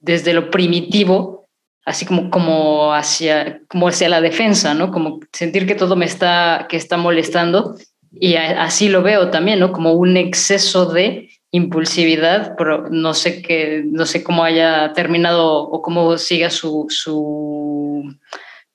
desde 0.00 0.34
lo 0.34 0.50
primitivo, 0.50 1.48
así 1.84 2.04
como, 2.04 2.30
como, 2.30 2.92
hacia, 2.92 3.62
como 3.68 3.88
hacia 3.88 4.08
la 4.08 4.20
defensa, 4.20 4.74
¿no? 4.74 4.90
Como 4.90 5.20
sentir 5.32 5.66
que 5.66 5.74
todo 5.74 5.96
me 5.96 6.04
está, 6.04 6.66
que 6.68 6.76
está 6.76 6.96
molestando. 6.96 7.76
Y 8.12 8.34
así 8.36 8.90
lo 8.90 9.02
veo 9.02 9.30
también, 9.30 9.60
¿no? 9.60 9.72
Como 9.72 9.94
un 9.94 10.16
exceso 10.18 10.86
de 10.86 11.30
impulsividad, 11.50 12.54
pero 12.56 12.88
no 12.90 13.14
sé 13.14 13.40
qué, 13.42 13.82
no 13.86 14.04
sé 14.04 14.22
cómo 14.22 14.44
haya 14.44 14.92
terminado 14.92 15.62
o 15.62 15.80
cómo 15.80 16.18
siga 16.18 16.50
su, 16.50 16.86
su, 16.88 18.04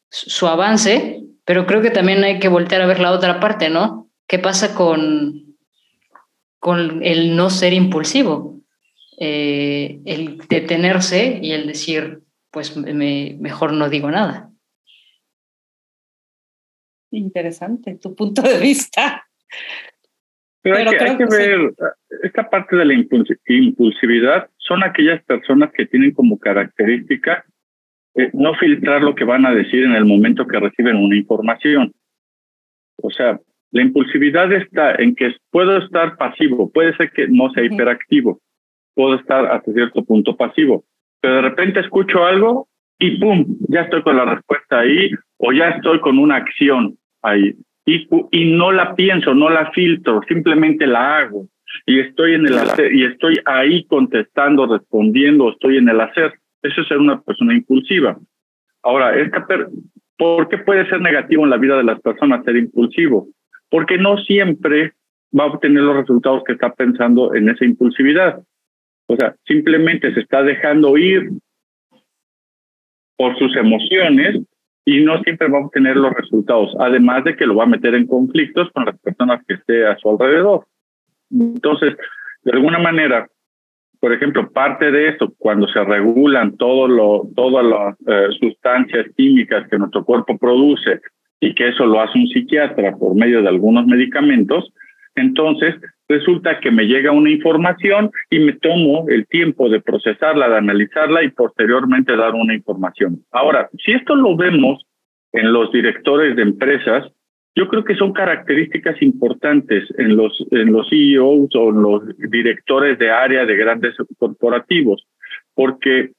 su 0.09 0.47
avance, 0.47 1.23
Pero 1.45 1.65
creo 1.65 1.81
que 1.81 1.91
también 1.91 2.23
hay 2.23 2.39
que 2.39 2.49
voltear 2.49 2.81
a 2.81 2.87
ver 2.87 2.99
la 2.99 3.11
otra 3.11 3.39
parte, 3.39 3.69
¿no? 3.69 4.09
¿Qué 4.27 4.39
pasa 4.39 4.75
con, 4.75 5.46
con 6.59 7.03
el 7.03 7.35
no 7.35 7.49
ser 7.49 7.73
impulsivo? 7.73 8.61
Eh, 9.19 9.99
el 10.05 10.37
detenerse 10.47 11.39
y 11.41 11.51
el 11.51 11.67
decir, 11.67 12.21
pues 12.51 12.75
me, 12.77 13.35
mejor 13.39 13.73
no 13.73 13.89
digo 13.89 14.11
nada. 14.11 14.51
Interesante 17.11 17.95
tu 17.95 18.15
punto 18.15 18.41
de 18.41 18.59
vista. 18.59 19.27
Pero, 20.61 20.77
hay 20.77 21.17
que, 21.17 21.25
ver, 21.25 21.73
esta 22.23 22.49
parte 22.49 22.75
de 22.75 22.85
la 22.85 22.93
impulsividad 22.93 24.49
son 24.57 24.83
aquellas 24.83 25.23
personas 25.23 25.71
que 25.71 25.85
tienen 25.85 26.11
como 26.11 26.37
característica 26.37 27.45
eh, 28.17 28.31
no 28.33 28.55
filtrar 28.55 29.03
lo 29.03 29.13
que 29.13 29.23
van 29.23 29.45
a 29.45 29.53
decir 29.53 29.83
en 29.83 29.93
el 29.93 30.03
momento 30.03 30.47
que 30.47 30.59
reciben 30.59 30.97
una 30.97 31.15
información. 31.15 31.93
O 32.97 33.11
sea, 33.11 33.39
la 33.71 33.81
impulsividad 33.81 34.51
está 34.53 34.95
en 34.95 35.15
que 35.15 35.35
puedo 35.51 35.77
estar 35.77 36.17
pasivo, 36.17 36.71
puede 36.71 36.95
ser 36.95 37.11
que 37.11 37.27
no 37.27 37.49
sea 37.51 37.65
hiperactivo, 37.65 38.39
puedo 38.95 39.15
estar 39.15 39.45
hasta 39.45 39.71
cierto 39.73 40.03
punto 40.03 40.35
pasivo, 40.35 40.85
pero 41.21 41.35
de 41.35 41.41
repente 41.41 41.79
escucho 41.79 42.25
algo 42.25 42.67
y 42.99 43.17
¡pum! 43.19 43.45
Ya 43.67 43.81
estoy 43.81 44.01
con 44.01 44.17
la 44.17 44.25
respuesta 44.25 44.79
ahí 44.79 45.11
o 45.37 45.51
ya 45.51 45.69
estoy 45.69 45.99
con 45.99 46.17
una 46.17 46.37
acción 46.37 46.97
ahí. 47.21 47.55
Y, 47.85 48.07
y 48.31 48.51
no 48.51 48.71
la 48.71 48.95
pienso, 48.95 49.33
no 49.33 49.49
la 49.49 49.71
filtro, 49.71 50.21
simplemente 50.27 50.85
la 50.87 51.19
hago. 51.19 51.47
Y 51.85 51.99
estoy 51.99 52.33
en 52.33 52.47
el 52.47 52.57
hacer, 52.57 52.93
y 52.93 53.03
estoy 53.05 53.39
ahí 53.45 53.85
contestando, 53.85 54.65
respondiendo, 54.65 55.51
estoy 55.51 55.77
en 55.77 55.89
el 55.89 56.01
hacer. 56.01 56.33
Eso 56.61 56.81
es 56.81 56.87
ser 56.87 56.97
una 56.97 57.21
persona 57.21 57.53
impulsiva. 57.53 58.17
Ahora, 58.83 59.17
esta 59.17 59.45
¿por 60.17 60.49
qué 60.49 60.57
puede 60.57 60.89
ser 60.89 61.01
negativo 61.01 61.43
en 61.43 61.49
la 61.49 61.57
vida 61.57 61.77
de 61.77 61.83
las 61.83 61.99
personas 62.01 62.43
ser 62.43 62.55
impulsivo? 62.55 63.27
Porque 63.69 63.97
no 63.97 64.17
siempre 64.17 64.93
va 65.37 65.45
a 65.45 65.47
obtener 65.47 65.83
los 65.83 65.97
resultados 65.97 66.43
que 66.45 66.53
está 66.53 66.73
pensando 66.73 67.33
en 67.35 67.49
esa 67.49 67.65
impulsividad. 67.65 68.41
O 69.07 69.15
sea, 69.15 69.35
simplemente 69.45 70.13
se 70.13 70.21
está 70.21 70.43
dejando 70.43 70.97
ir 70.97 71.29
por 73.17 73.37
sus 73.37 73.55
emociones 73.55 74.41
y 74.85 75.03
no 75.03 75.21
siempre 75.23 75.49
va 75.49 75.59
a 75.59 75.65
obtener 75.65 75.97
los 75.97 76.13
resultados, 76.13 76.73
además 76.79 77.23
de 77.25 77.35
que 77.35 77.45
lo 77.45 77.55
va 77.55 77.63
a 77.63 77.67
meter 77.67 77.93
en 77.95 78.07
conflictos 78.07 78.69
con 78.71 78.85
las 78.85 78.97
personas 78.99 79.43
que 79.45 79.55
esté 79.55 79.85
a 79.85 79.97
su 79.97 80.09
alrededor. 80.09 80.65
Entonces, 81.29 81.97
de 82.43 82.51
alguna 82.51 82.79
manera, 82.79 83.27
por 83.99 84.13
ejemplo, 84.13 84.49
parte 84.51 84.91
de 84.91 85.09
esto, 85.09 85.33
cuando 85.37 85.67
se 85.67 85.83
regulan 85.83 86.55
todo 86.55 86.87
lo, 86.87 87.27
todas 87.35 87.65
las 87.65 87.95
eh, 88.07 88.27
sustancias 88.39 89.07
químicas 89.17 89.67
que 89.69 89.77
nuestro 89.77 90.05
cuerpo 90.05 90.37
produce 90.37 91.01
y 91.39 91.53
que 91.53 91.69
eso 91.69 91.85
lo 91.85 92.01
hace 92.01 92.17
un 92.17 92.27
psiquiatra 92.27 92.95
por 92.95 93.15
medio 93.15 93.41
de 93.41 93.49
algunos 93.49 93.85
medicamentos, 93.85 94.71
entonces 95.15 95.75
resulta 96.07 96.59
que 96.59 96.71
me 96.71 96.85
llega 96.85 97.11
una 97.11 97.29
información 97.29 98.11
y 98.29 98.39
me 98.39 98.53
tomo 98.53 99.05
el 99.09 99.27
tiempo 99.27 99.69
de 99.69 99.81
procesarla, 99.81 100.49
de 100.49 100.57
analizarla 100.57 101.23
y 101.23 101.29
posteriormente 101.29 102.15
dar 102.15 102.33
una 102.33 102.53
información. 102.53 103.23
Ahora, 103.31 103.69
si 103.83 103.91
esto 103.91 104.15
lo 104.15 104.35
vemos 104.35 104.85
en 105.33 105.51
los 105.51 105.71
directores 105.71 106.35
de 106.35 106.43
empresas, 106.43 107.05
yo 107.55 107.67
creo 107.67 107.83
que 107.83 107.95
son 107.95 108.13
características 108.13 109.01
importantes 109.01 109.83
en 109.97 110.15
los, 110.15 110.45
en 110.51 110.71
los 110.71 110.87
CEOs 110.89 111.49
o 111.55 111.69
en 111.71 111.81
los 111.81 112.03
directores 112.29 112.99
de 112.99 113.09
área 113.09 113.45
de 113.45 113.55
grandes 113.55 113.95
corporativos, 114.19 115.07
porque 115.55 116.11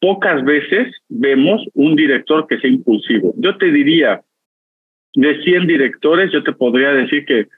pocas 0.00 0.42
veces 0.42 0.94
vemos 1.10 1.62
un 1.74 1.94
director 1.94 2.46
que 2.48 2.58
sea 2.58 2.70
impulsivo. 2.70 3.34
Yo 3.36 3.58
te 3.58 3.70
diría, 3.70 4.22
de 5.14 5.42
100 5.42 5.66
directores, 5.66 6.32
yo 6.32 6.42
te 6.42 6.52
podría 6.52 6.92
decir 6.92 7.24
que 7.24 7.48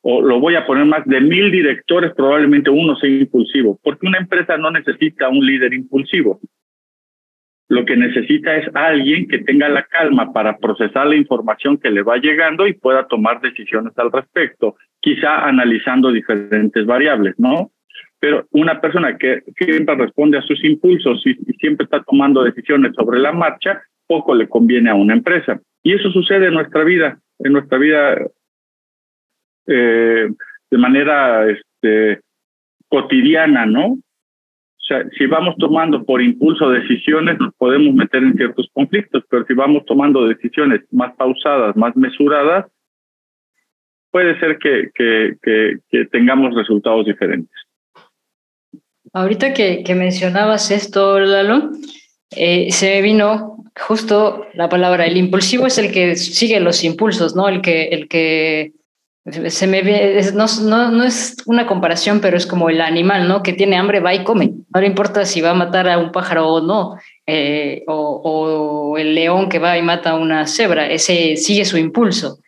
o 0.00 0.22
lo 0.22 0.40
voy 0.40 0.54
a 0.54 0.66
poner 0.66 0.86
más, 0.86 1.04
de 1.04 1.20
mil 1.20 1.50
directores, 1.50 2.12
probablemente 2.14 2.70
uno 2.70 2.96
sea 2.96 3.10
impulsivo, 3.10 3.78
porque 3.82 4.06
una 4.06 4.18
empresa 4.18 4.56
no 4.56 4.70
necesita 4.70 5.28
un 5.28 5.44
líder 5.44 5.74
impulsivo. 5.74 6.40
Lo 7.68 7.84
que 7.84 7.96
necesita 7.96 8.56
es 8.56 8.68
alguien 8.74 9.26
que 9.26 9.38
tenga 9.38 9.68
la 9.68 9.84
calma 9.84 10.32
para 10.32 10.58
procesar 10.58 11.06
la 11.06 11.16
información 11.16 11.78
que 11.78 11.90
le 11.90 12.02
va 12.02 12.18
llegando 12.18 12.66
y 12.66 12.74
pueda 12.74 13.06
tomar 13.06 13.40
decisiones 13.40 13.92
al 13.96 14.12
respecto, 14.12 14.76
quizá 15.00 15.46
analizando 15.46 16.12
diferentes 16.12 16.84
variables, 16.84 17.34
¿no? 17.38 17.70
Pero 18.20 18.46
una 18.50 18.80
persona 18.80 19.16
que 19.16 19.42
siempre 19.56 19.94
responde 19.96 20.38
a 20.38 20.42
sus 20.42 20.62
impulsos 20.64 21.26
y, 21.26 21.34
siempre 21.58 21.84
está 21.84 22.02
tomando 22.02 22.42
decisiones 22.42 22.92
sobre 22.94 23.18
la 23.18 23.32
marcha, 23.32 23.82
poco 24.06 24.34
le 24.34 24.48
conviene 24.48 24.90
a 24.90 24.94
una 24.94 25.14
empresa. 25.14 25.60
Y 25.84 25.92
eso 25.92 26.10
sucede 26.10 26.48
en 26.48 26.54
nuestra 26.54 26.82
vida, 26.82 27.20
en 27.38 27.52
nuestra 27.52 27.76
vida 27.78 28.16
eh, 29.66 30.28
de 30.70 30.78
manera 30.78 31.48
este, 31.48 32.20
cotidiana, 32.88 33.66
¿no? 33.66 33.86
O 33.88 34.86
sea, 34.86 35.06
si 35.16 35.26
vamos 35.26 35.54
tomando 35.58 36.02
por 36.04 36.22
impulso 36.22 36.70
decisiones, 36.70 37.38
nos 37.38 37.54
podemos 37.54 37.94
meter 37.94 38.22
en 38.22 38.34
ciertos 38.34 38.68
conflictos, 38.72 39.24
pero 39.28 39.44
si 39.46 39.52
vamos 39.52 39.84
tomando 39.84 40.26
decisiones 40.26 40.80
más 40.90 41.14
pausadas, 41.16 41.76
más 41.76 41.94
mesuradas, 41.96 42.66
puede 44.10 44.38
ser 44.40 44.58
que, 44.58 44.90
que, 44.94 45.36
que, 45.90 46.04
tengamos 46.06 46.54
resultados 46.54 47.04
diferentes. 47.04 47.54
Ahorita 49.12 49.52
que, 49.52 49.82
que 49.84 49.94
mencionabas 49.94 50.70
esto, 50.70 51.20
Lalo, 51.20 51.72
eh, 52.36 52.68
se 52.70 52.94
me 52.94 53.02
vino 53.02 53.56
justo 53.76 54.46
la 54.54 54.68
palabra, 54.68 55.06
el 55.06 55.16
impulsivo 55.16 55.66
es 55.66 55.78
el 55.78 55.90
que 55.92 56.16
sigue 56.16 56.60
los 56.60 56.84
impulsos, 56.84 57.34
¿no? 57.34 57.48
El 57.48 57.60
que, 57.60 57.84
el 57.88 58.08
que 58.08 58.72
se 59.48 59.66
me 59.66 59.82
ve, 59.82 60.20
no, 60.34 60.46
no, 60.62 60.90
no, 60.90 61.04
es 61.04 61.36
una 61.46 61.66
comparación, 61.66 62.20
pero 62.20 62.36
es 62.36 62.46
como 62.46 62.68
el 62.68 62.80
animal, 62.80 63.26
¿no? 63.26 63.42
Que 63.42 63.54
tiene 63.54 63.76
hambre, 63.76 64.00
va 64.00 64.14
y 64.14 64.22
come. 64.22 64.52
No 64.72 64.80
le 64.80 64.86
importa 64.86 65.24
si 65.24 65.40
va 65.40 65.50
a 65.50 65.54
matar 65.54 65.88
a 65.88 65.98
un 65.98 66.12
pájaro 66.12 66.48
o 66.48 66.60
no, 66.60 66.96
eh, 67.26 67.84
o, 67.86 68.96
el 68.98 69.14
león 69.14 69.48
que 69.48 69.58
va 69.58 69.78
y 69.78 69.82
mata 69.82 70.10
a 70.10 70.16
una 70.16 70.46
cebra, 70.46 70.88
ese 70.88 71.36
sigue 71.36 71.64
su 71.64 71.78
impulso 71.78 72.38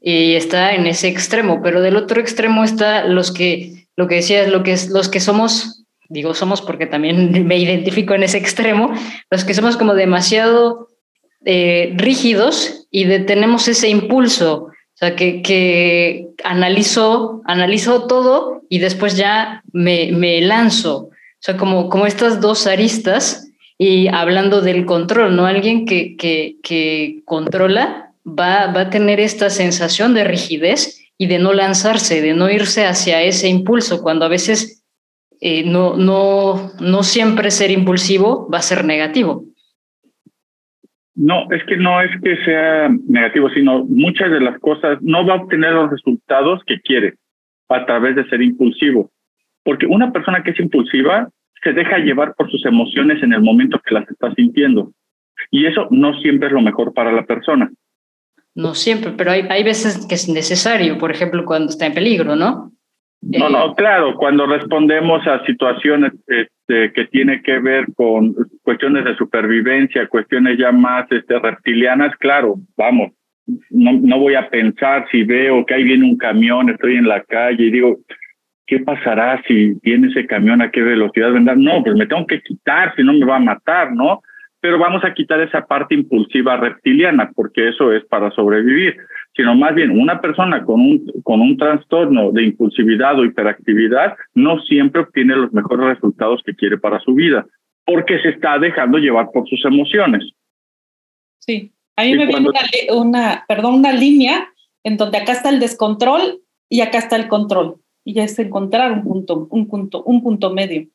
y 0.00 0.34
está 0.34 0.74
en 0.74 0.86
ese 0.86 1.06
extremo, 1.08 1.60
pero 1.62 1.80
del 1.80 1.96
otro 1.96 2.20
extremo 2.20 2.64
está 2.64 3.04
los 3.04 3.30
que, 3.30 3.86
lo 3.94 4.08
que 4.08 4.16
decías, 4.16 4.48
lo 4.48 4.64
que 4.64 4.76
los 4.90 5.08
que 5.08 5.20
somos, 5.20 5.81
digo 6.12 6.34
somos 6.34 6.62
porque 6.62 6.86
también 6.86 7.46
me 7.46 7.58
identifico 7.58 8.14
en 8.14 8.22
ese 8.22 8.38
extremo, 8.38 8.92
los 9.30 9.44
que 9.44 9.54
somos 9.54 9.76
como 9.76 9.94
demasiado 9.94 10.88
eh, 11.44 11.92
rígidos 11.96 12.86
y 12.90 13.04
detenemos 13.04 13.66
ese 13.66 13.88
impulso 13.88 14.68
sea, 15.02 15.16
que, 15.16 15.42
que 15.42 16.28
analizo, 16.44 17.42
analizo 17.44 18.06
todo 18.06 18.62
y 18.68 18.78
después 18.78 19.16
ya 19.16 19.62
me, 19.72 20.12
me 20.12 20.40
lanzo. 20.40 20.96
O 20.98 21.10
sea, 21.40 21.56
como, 21.56 21.88
como 21.88 22.06
estas 22.06 22.40
dos 22.40 22.68
aristas 22.68 23.48
y 23.78 24.06
hablando 24.08 24.60
del 24.60 24.86
control, 24.86 25.34
¿no? 25.34 25.46
Alguien 25.46 25.86
que, 25.86 26.16
que, 26.16 26.56
que 26.62 27.22
controla 27.24 28.12
va, 28.24 28.68
va 28.68 28.82
a 28.82 28.90
tener 28.90 29.18
esta 29.18 29.50
sensación 29.50 30.14
de 30.14 30.22
rigidez 30.22 31.00
y 31.18 31.26
de 31.26 31.40
no 31.40 31.52
lanzarse, 31.52 32.22
de 32.22 32.34
no 32.34 32.48
irse 32.48 32.86
hacia 32.86 33.22
ese 33.22 33.48
impulso, 33.48 34.02
cuando 34.02 34.24
a 34.24 34.28
veces 34.28 34.81
eh, 35.44 35.64
no, 35.64 35.96
no, 35.96 36.70
no 36.80 37.02
siempre 37.02 37.50
ser 37.50 37.72
impulsivo 37.72 38.48
va 38.48 38.58
a 38.58 38.62
ser 38.62 38.84
negativo. 38.84 39.44
No, 41.16 41.50
es 41.50 41.64
que 41.64 41.76
no 41.76 42.00
es 42.00 42.10
que 42.22 42.36
sea 42.44 42.88
negativo, 43.08 43.50
sino 43.50 43.84
muchas 43.84 44.30
de 44.30 44.40
las 44.40 44.56
cosas 44.60 44.98
no 45.02 45.26
va 45.26 45.34
a 45.34 45.42
obtener 45.42 45.72
los 45.72 45.90
resultados 45.90 46.60
que 46.64 46.80
quiere 46.80 47.14
a 47.68 47.84
través 47.86 48.14
de 48.14 48.28
ser 48.28 48.40
impulsivo. 48.40 49.10
Porque 49.64 49.86
una 49.86 50.12
persona 50.12 50.44
que 50.44 50.52
es 50.52 50.60
impulsiva 50.60 51.28
se 51.60 51.72
deja 51.72 51.98
llevar 51.98 52.34
por 52.36 52.48
sus 52.48 52.64
emociones 52.64 53.20
en 53.24 53.32
el 53.32 53.42
momento 53.42 53.80
que 53.84 53.94
las 53.94 54.08
está 54.08 54.32
sintiendo. 54.36 54.92
Y 55.50 55.66
eso 55.66 55.88
no 55.90 56.14
siempre 56.20 56.48
es 56.48 56.54
lo 56.54 56.60
mejor 56.60 56.94
para 56.94 57.10
la 57.10 57.26
persona. 57.26 57.68
No 58.54 58.74
siempre, 58.74 59.12
pero 59.16 59.32
hay, 59.32 59.42
hay 59.50 59.64
veces 59.64 60.06
que 60.06 60.14
es 60.14 60.28
necesario, 60.28 60.98
por 60.98 61.10
ejemplo, 61.10 61.44
cuando 61.44 61.70
está 61.70 61.86
en 61.86 61.94
peligro, 61.94 62.36
¿no? 62.36 62.71
No, 63.22 63.48
no, 63.48 63.66
eh, 63.66 63.74
claro, 63.76 64.16
cuando 64.16 64.46
respondemos 64.46 65.26
a 65.26 65.44
situaciones 65.46 66.12
este, 66.26 66.92
que 66.92 67.06
tiene 67.06 67.40
que 67.42 67.58
ver 67.60 67.86
con 67.94 68.34
cuestiones 68.62 69.04
de 69.04 69.16
supervivencia, 69.16 70.08
cuestiones 70.08 70.58
ya 70.58 70.72
más 70.72 71.10
este, 71.10 71.38
reptilianas, 71.38 72.14
claro, 72.16 72.56
vamos, 72.76 73.12
no, 73.70 73.92
no 73.92 74.18
voy 74.18 74.34
a 74.34 74.48
pensar 74.48 75.06
si 75.10 75.22
veo 75.22 75.64
que 75.64 75.74
ahí 75.74 75.84
viene 75.84 76.04
un 76.04 76.16
camión, 76.16 76.68
estoy 76.68 76.96
en 76.96 77.06
la 77.06 77.22
calle 77.22 77.64
y 77.64 77.70
digo, 77.70 77.98
¿qué 78.66 78.80
pasará 78.80 79.40
si 79.46 79.74
viene 79.82 80.08
ese 80.08 80.26
camión 80.26 80.60
a 80.60 80.70
qué 80.70 80.82
velocidad 80.82 81.32
vendrá? 81.32 81.54
No, 81.54 81.82
pues 81.82 81.96
me 81.96 82.06
tengo 82.06 82.26
que 82.26 82.40
quitar, 82.40 82.94
si 82.96 83.02
no 83.02 83.12
me 83.12 83.24
va 83.24 83.36
a 83.36 83.40
matar, 83.40 83.92
¿no? 83.92 84.20
Pero 84.62 84.78
vamos 84.78 85.04
a 85.04 85.12
quitar 85.12 85.40
esa 85.42 85.66
parte 85.66 85.94
impulsiva 85.94 86.56
reptiliana, 86.56 87.30
porque 87.34 87.68
eso 87.68 87.92
es 87.92 88.02
para 88.06 88.30
sobrevivir 88.30 88.96
sino 89.34 89.54
más 89.54 89.74
bien 89.74 89.98
una 89.98 90.20
persona 90.20 90.64
con 90.64 90.80
un, 90.80 91.12
con 91.22 91.40
un 91.40 91.56
trastorno 91.56 92.32
de 92.32 92.44
impulsividad 92.44 93.18
o 93.18 93.24
hiperactividad 93.24 94.14
no 94.34 94.60
siempre 94.62 95.02
obtiene 95.02 95.36
los 95.36 95.52
mejores 95.52 95.86
resultados 95.86 96.42
que 96.44 96.54
quiere 96.54 96.78
para 96.78 97.00
su 97.00 97.14
vida, 97.14 97.46
porque 97.84 98.20
se 98.20 98.30
está 98.30 98.58
dejando 98.58 98.98
llevar 98.98 99.30
por 99.32 99.48
sus 99.48 99.64
emociones. 99.64 100.24
Sí, 101.38 101.72
A 101.96 102.04
mí 102.04 102.14
me 102.14 102.26
viene 102.26 102.48
una, 102.48 103.00
una, 103.00 103.44
perdón, 103.48 103.74
una 103.74 103.92
línea 103.92 104.48
en 104.84 104.96
donde 104.96 105.18
acá 105.18 105.32
está 105.32 105.48
el 105.48 105.60
descontrol 105.60 106.40
y 106.68 106.80
acá 106.80 106.98
está 106.98 107.16
el 107.16 107.28
control. 107.28 107.76
Y 108.04 108.14
ya 108.14 108.24
es 108.24 108.38
encontrar 108.38 108.92
un 108.92 109.04
punto, 109.04 109.46
un 109.50 109.68
punto, 109.68 110.02
un 110.02 110.22
punto 110.22 110.52
medio. 110.52 110.88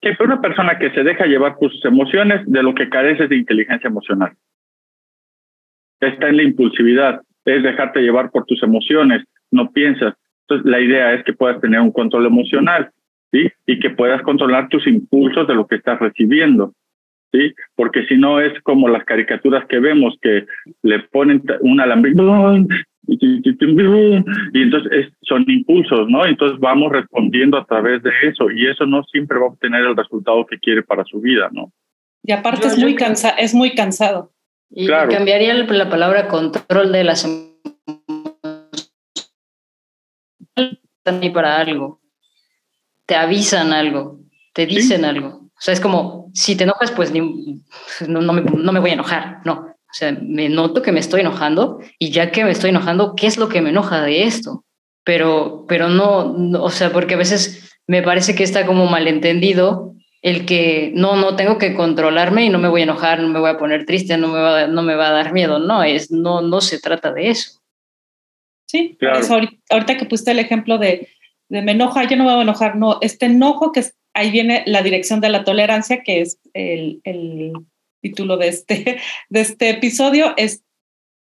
Que 0.00 0.16
una 0.20 0.40
persona 0.40 0.78
que 0.78 0.90
se 0.90 1.02
deja 1.02 1.26
llevar 1.26 1.56
por 1.56 1.72
sus 1.72 1.84
emociones, 1.84 2.42
de 2.46 2.62
lo 2.62 2.74
que 2.74 2.88
carece 2.88 3.26
de 3.26 3.36
inteligencia 3.36 3.88
emocional. 3.88 4.32
Está 6.00 6.28
en 6.28 6.36
la 6.36 6.42
impulsividad, 6.44 7.22
es 7.44 7.62
dejarte 7.62 8.00
llevar 8.00 8.30
por 8.30 8.44
tus 8.44 8.62
emociones, 8.62 9.24
no 9.50 9.70
piensas. 9.72 10.14
Entonces, 10.42 10.70
la 10.70 10.80
idea 10.80 11.14
es 11.14 11.24
que 11.24 11.32
puedas 11.32 11.60
tener 11.60 11.80
un 11.80 11.92
control 11.92 12.26
emocional, 12.26 12.90
¿sí? 13.32 13.50
Y 13.66 13.80
que 13.80 13.90
puedas 13.90 14.22
controlar 14.22 14.68
tus 14.68 14.86
impulsos 14.86 15.46
de 15.48 15.54
lo 15.54 15.66
que 15.66 15.76
estás 15.76 15.98
recibiendo. 15.98 16.72
¿sí? 17.32 17.54
Porque 17.74 18.06
si 18.06 18.16
no 18.16 18.40
es 18.40 18.58
como 18.62 18.88
las 18.88 19.04
caricaturas 19.04 19.66
que 19.66 19.78
vemos 19.78 20.16
que 20.20 20.46
le 20.82 21.00
ponen 21.00 21.42
un 21.60 21.80
alambre 21.80 22.12
y 23.08 24.62
entonces 24.62 25.12
son 25.22 25.44
impulsos, 25.48 26.08
¿no? 26.08 26.26
Entonces 26.26 26.58
vamos 26.60 26.92
respondiendo 26.92 27.56
a 27.56 27.64
través 27.64 28.02
de 28.02 28.10
eso 28.24 28.50
y 28.50 28.66
eso 28.66 28.84
no 28.86 29.02
siempre 29.04 29.38
va 29.38 29.46
a 29.46 29.48
obtener 29.48 29.80
el 29.80 29.96
resultado 29.96 30.44
que 30.46 30.58
quiere 30.58 30.82
para 30.82 31.04
su 31.04 31.20
vida, 31.20 31.48
¿no? 31.50 31.72
Y 32.22 32.32
aparte 32.32 32.66
es, 32.66 32.78
muy 32.78 32.94
cansa 32.94 33.30
es 33.30 33.54
muy 33.54 33.74
cansado. 33.74 34.32
Y 34.70 34.86
cambiaría 34.86 35.54
la 35.54 35.88
palabra 35.88 36.28
control 36.28 36.92
de 36.92 37.04
las 37.04 37.24
emociones 40.54 41.32
para 41.32 41.58
algo. 41.58 42.02
Te 43.06 43.16
avisan 43.16 43.72
algo, 43.72 44.20
te 44.52 44.66
dicen 44.66 45.06
algo. 45.06 45.28
O 45.28 45.60
sea, 45.60 45.72
es 45.72 45.80
como, 45.80 46.30
si 46.34 46.56
te 46.56 46.64
enojas, 46.64 46.92
pues 46.92 47.12
no, 47.12 48.20
no, 48.20 48.32
me, 48.34 48.42
no 48.42 48.72
me 48.72 48.80
voy 48.80 48.90
a 48.90 48.94
enojar, 48.94 49.40
no. 49.46 49.74
O 49.98 50.00
sea, 50.00 50.12
me 50.12 50.48
noto 50.48 50.80
que 50.80 50.92
me 50.92 51.00
estoy 51.00 51.22
enojando 51.22 51.80
y 51.98 52.10
ya 52.10 52.30
que 52.30 52.44
me 52.44 52.52
estoy 52.52 52.70
enojando, 52.70 53.16
¿qué 53.16 53.26
es 53.26 53.36
lo 53.36 53.48
que 53.48 53.60
me 53.60 53.70
enoja 53.70 54.00
de 54.00 54.22
esto? 54.22 54.64
Pero, 55.02 55.64
pero 55.66 55.88
no, 55.88 56.62
o 56.62 56.70
sea, 56.70 56.92
porque 56.92 57.14
a 57.14 57.16
veces 57.16 57.76
me 57.88 58.00
parece 58.00 58.36
que 58.36 58.44
está 58.44 58.64
como 58.64 58.86
malentendido 58.86 59.96
el 60.22 60.46
que 60.46 60.92
no, 60.94 61.16
no 61.16 61.34
tengo 61.34 61.58
que 61.58 61.74
controlarme 61.74 62.44
y 62.44 62.48
no 62.48 62.60
me 62.60 62.68
voy 62.68 62.82
a 62.82 62.84
enojar, 62.84 63.18
no 63.18 63.26
me 63.26 63.40
voy 63.40 63.50
a 63.50 63.58
poner 63.58 63.86
triste, 63.86 64.16
no 64.16 64.28
me 64.28 64.40
va, 64.40 64.68
no 64.68 64.82
me 64.82 64.94
va 64.94 65.08
a 65.08 65.12
dar 65.12 65.32
miedo. 65.32 65.58
No, 65.58 65.82
es, 65.82 66.12
no, 66.12 66.42
no 66.42 66.60
se 66.60 66.78
trata 66.78 67.12
de 67.12 67.30
eso. 67.30 67.60
Sí, 68.68 68.96
claro. 69.00 69.26
ahorita, 69.28 69.56
ahorita, 69.70 69.96
que 69.96 70.04
pusiste 70.04 70.30
el 70.30 70.38
ejemplo 70.38 70.78
de, 70.78 71.08
de 71.48 71.62
me 71.62 71.72
enoja, 71.72 72.04
yo 72.04 72.16
no 72.16 72.22
me 72.22 72.30
voy 72.30 72.38
a 72.38 72.42
enojar, 72.44 72.76
no, 72.76 72.98
este 73.00 73.26
enojo 73.26 73.72
que 73.72 73.82
ahí 74.14 74.30
viene 74.30 74.62
la 74.64 74.82
dirección 74.82 75.20
de 75.20 75.30
la 75.30 75.42
tolerancia, 75.42 76.04
que 76.04 76.20
es 76.20 76.38
el, 76.54 77.00
el 77.02 77.52
título 78.08 78.36
de 78.36 78.48
este, 78.48 79.00
de 79.28 79.40
este 79.40 79.70
episodio, 79.70 80.34
es 80.36 80.64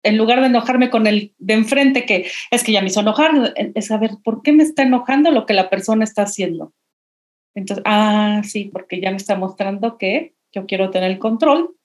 en 0.03 0.17
lugar 0.17 0.41
de 0.41 0.47
enojarme 0.47 0.91
con 0.91 1.07
el 1.07 1.35
de 1.39 1.55
enfrente, 1.55 2.07
que 2.07 2.31
es 2.51 2.63
que 2.63 2.73
ya 2.73 2.81
me 2.81 2.87
hizo 2.87 3.01
enojar, 3.01 3.55
es 3.75 3.87
saber 3.87 4.13
por 4.23 4.43
qué 4.43 4.53
me 4.53 4.63
está 4.63 4.83
enojando 4.83 5.31
lo 5.31 5.45
que 5.45 5.55
la 5.55 5.71
persona 5.71 6.05
está 6.05 6.23
haciendo. 6.23 6.73
Entonces, 7.55 7.83
ah, 7.87 8.43
sí, 8.45 8.67
porque 8.73 9.01
ya 9.01 9.11
me 9.11 9.17
está 9.17 9.37
mostrando 9.37 9.99
que 9.99 10.35
yo 10.53 10.67
quiero 10.67 10.91
tener 10.91 11.11
el 11.11 11.19
control, 11.19 11.77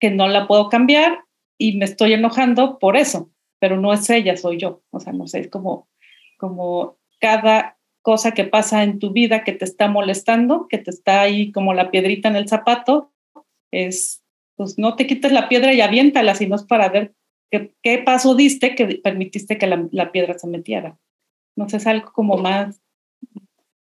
que 0.00 0.10
no 0.10 0.26
la 0.28 0.46
puedo 0.48 0.68
cambiar 0.68 1.24
y 1.56 1.76
me 1.76 1.84
estoy 1.84 2.12
enojando 2.12 2.78
por 2.78 2.96
eso, 2.96 3.30
pero 3.60 3.80
no 3.80 3.92
es 3.92 4.10
ella, 4.10 4.36
soy 4.36 4.58
yo. 4.58 4.82
O 4.90 5.00
sea, 5.00 5.12
no 5.12 5.28
sé, 5.28 5.40
es 5.40 5.48
como, 5.48 5.88
como 6.36 6.98
cada 7.20 7.78
cosa 8.02 8.32
que 8.32 8.44
pasa 8.44 8.82
en 8.82 8.98
tu 8.98 9.12
vida 9.12 9.44
que 9.44 9.52
te 9.52 9.64
está 9.64 9.88
molestando, 9.88 10.66
que 10.68 10.78
te 10.78 10.90
está 10.90 11.22
ahí 11.22 11.52
como 11.52 11.72
la 11.72 11.90
piedrita 11.90 12.28
en 12.28 12.36
el 12.36 12.48
zapato, 12.48 13.13
es, 13.82 14.22
pues 14.56 14.78
no 14.78 14.96
te 14.96 15.06
quites 15.06 15.32
la 15.32 15.48
piedra 15.48 15.72
y 15.72 15.80
aviéntala, 15.80 16.34
sino 16.34 16.56
es 16.56 16.64
para 16.64 16.88
ver 16.88 17.14
qué, 17.50 17.74
qué 17.82 17.98
paso 17.98 18.34
diste 18.34 18.74
que 18.74 19.00
permitiste 19.02 19.58
que 19.58 19.66
la, 19.66 19.86
la, 19.90 20.12
piedra 20.12 20.38
se 20.38 20.46
metiera. 20.46 20.98
No 21.56 21.68
sé, 21.68 21.78
es 21.78 21.86
algo 21.86 22.12
como 22.12 22.36
más, 22.36 22.80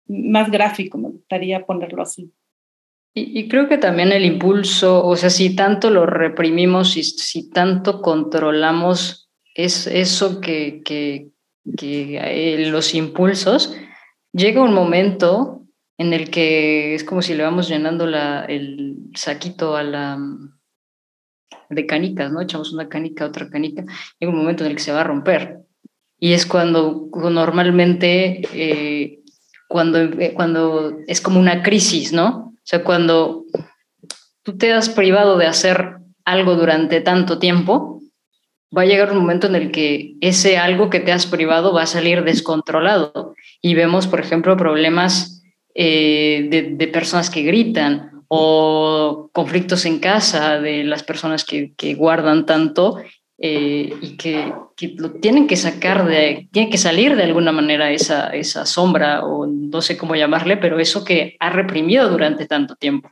más 0.06 0.50
gráfico, 0.50 0.98
me 0.98 1.08
gustaría 1.08 1.64
ponerlo 1.64 2.02
así. 2.02 2.32
Y, 3.14 3.38
y, 3.40 3.48
creo 3.48 3.68
que 3.68 3.78
también 3.78 4.12
el 4.12 4.24
impulso, 4.26 5.06
o 5.06 5.16
sea, 5.16 5.30
si 5.30 5.56
tanto 5.56 5.88
lo 5.88 6.04
reprimimos 6.04 6.96
y 6.98 7.02
si 7.02 7.48
tanto 7.50 8.02
controlamos 8.02 9.26
es 9.56 9.86
eso 9.86 10.40
que, 10.40 10.82
que, 10.84 11.30
que 11.76 12.18
eh, 12.18 12.66
los 12.68 12.94
impulsos, 12.94 13.74
llega 14.32 14.62
un 14.62 14.74
momento 14.74 15.65
en 15.98 16.12
el 16.12 16.30
que 16.30 16.94
es 16.94 17.04
como 17.04 17.22
si 17.22 17.34
le 17.34 17.42
vamos 17.42 17.68
llenando 17.68 18.06
el 18.06 18.96
saquito 19.14 19.76
a 19.76 19.82
la 19.82 20.18
de 21.70 21.86
canicas, 21.86 22.30
¿no? 22.30 22.40
Echamos 22.40 22.72
una 22.72 22.88
canica, 22.88 23.26
otra 23.26 23.48
canica, 23.48 23.84
llega 24.18 24.32
un 24.32 24.38
momento 24.38 24.64
en 24.64 24.70
el 24.70 24.76
que 24.76 24.82
se 24.82 24.92
va 24.92 25.00
a 25.00 25.04
romper. 25.04 25.60
Y 26.18 26.32
es 26.32 26.46
cuando 26.46 27.08
normalmente, 27.12 28.42
eh, 28.52 29.20
cuando, 29.68 29.98
eh, 29.98 30.32
cuando 30.34 30.98
es 31.06 31.20
como 31.20 31.40
una 31.40 31.62
crisis, 31.62 32.12
¿no? 32.12 32.54
O 32.54 32.62
sea, 32.62 32.82
cuando 32.84 33.44
tú 34.42 34.56
te 34.56 34.72
has 34.72 34.88
privado 34.88 35.36
de 35.38 35.46
hacer 35.46 35.96
algo 36.24 36.56
durante 36.56 37.00
tanto 37.00 37.38
tiempo, 37.38 38.00
va 38.76 38.82
a 38.82 38.86
llegar 38.86 39.12
un 39.12 39.18
momento 39.18 39.46
en 39.46 39.54
el 39.54 39.70
que 39.70 40.16
ese 40.20 40.58
algo 40.58 40.90
que 40.90 41.00
te 41.00 41.12
has 41.12 41.26
privado 41.26 41.72
va 41.72 41.82
a 41.82 41.86
salir 41.86 42.24
descontrolado. 42.24 43.34
Y 43.60 43.74
vemos, 43.74 44.06
por 44.06 44.20
ejemplo, 44.20 44.56
problemas 44.56 45.35
eh, 45.78 46.46
de, 46.48 46.88
personas 46.88 47.28
que 47.28 47.42
gritan 47.42 48.22
o 48.28 49.28
conflictos 49.34 49.84
en 49.84 50.00
casa 50.00 50.58
de 50.58 50.84
las 50.84 51.02
personas 51.02 51.44
que, 51.44 51.94
guardan 51.94 52.46
tanto 52.46 52.96
eh, 53.36 53.92
y 54.00 54.16
que, 54.16 54.54
lo 54.96 55.12
tienen 55.20 55.46
que 55.46 55.56
sacar 55.56 56.06
de, 56.06 56.48
tiene 56.50 56.70
que 56.70 56.78
salir 56.78 57.14
de 57.14 57.24
alguna 57.24 57.52
manera 57.52 57.90
esa, 57.90 58.30
esa 58.30 58.64
sombra 58.64 59.22
o 59.26 59.46
no 59.46 59.82
sé 59.82 59.98
cómo 59.98 60.16
llamarle, 60.16 60.56
pero 60.56 60.78
eso 60.78 61.04
que 61.04 61.36
ha 61.40 61.50
reprimido 61.50 62.08
durante 62.08 62.46
tanto 62.46 62.76
tiempo. 62.76 63.10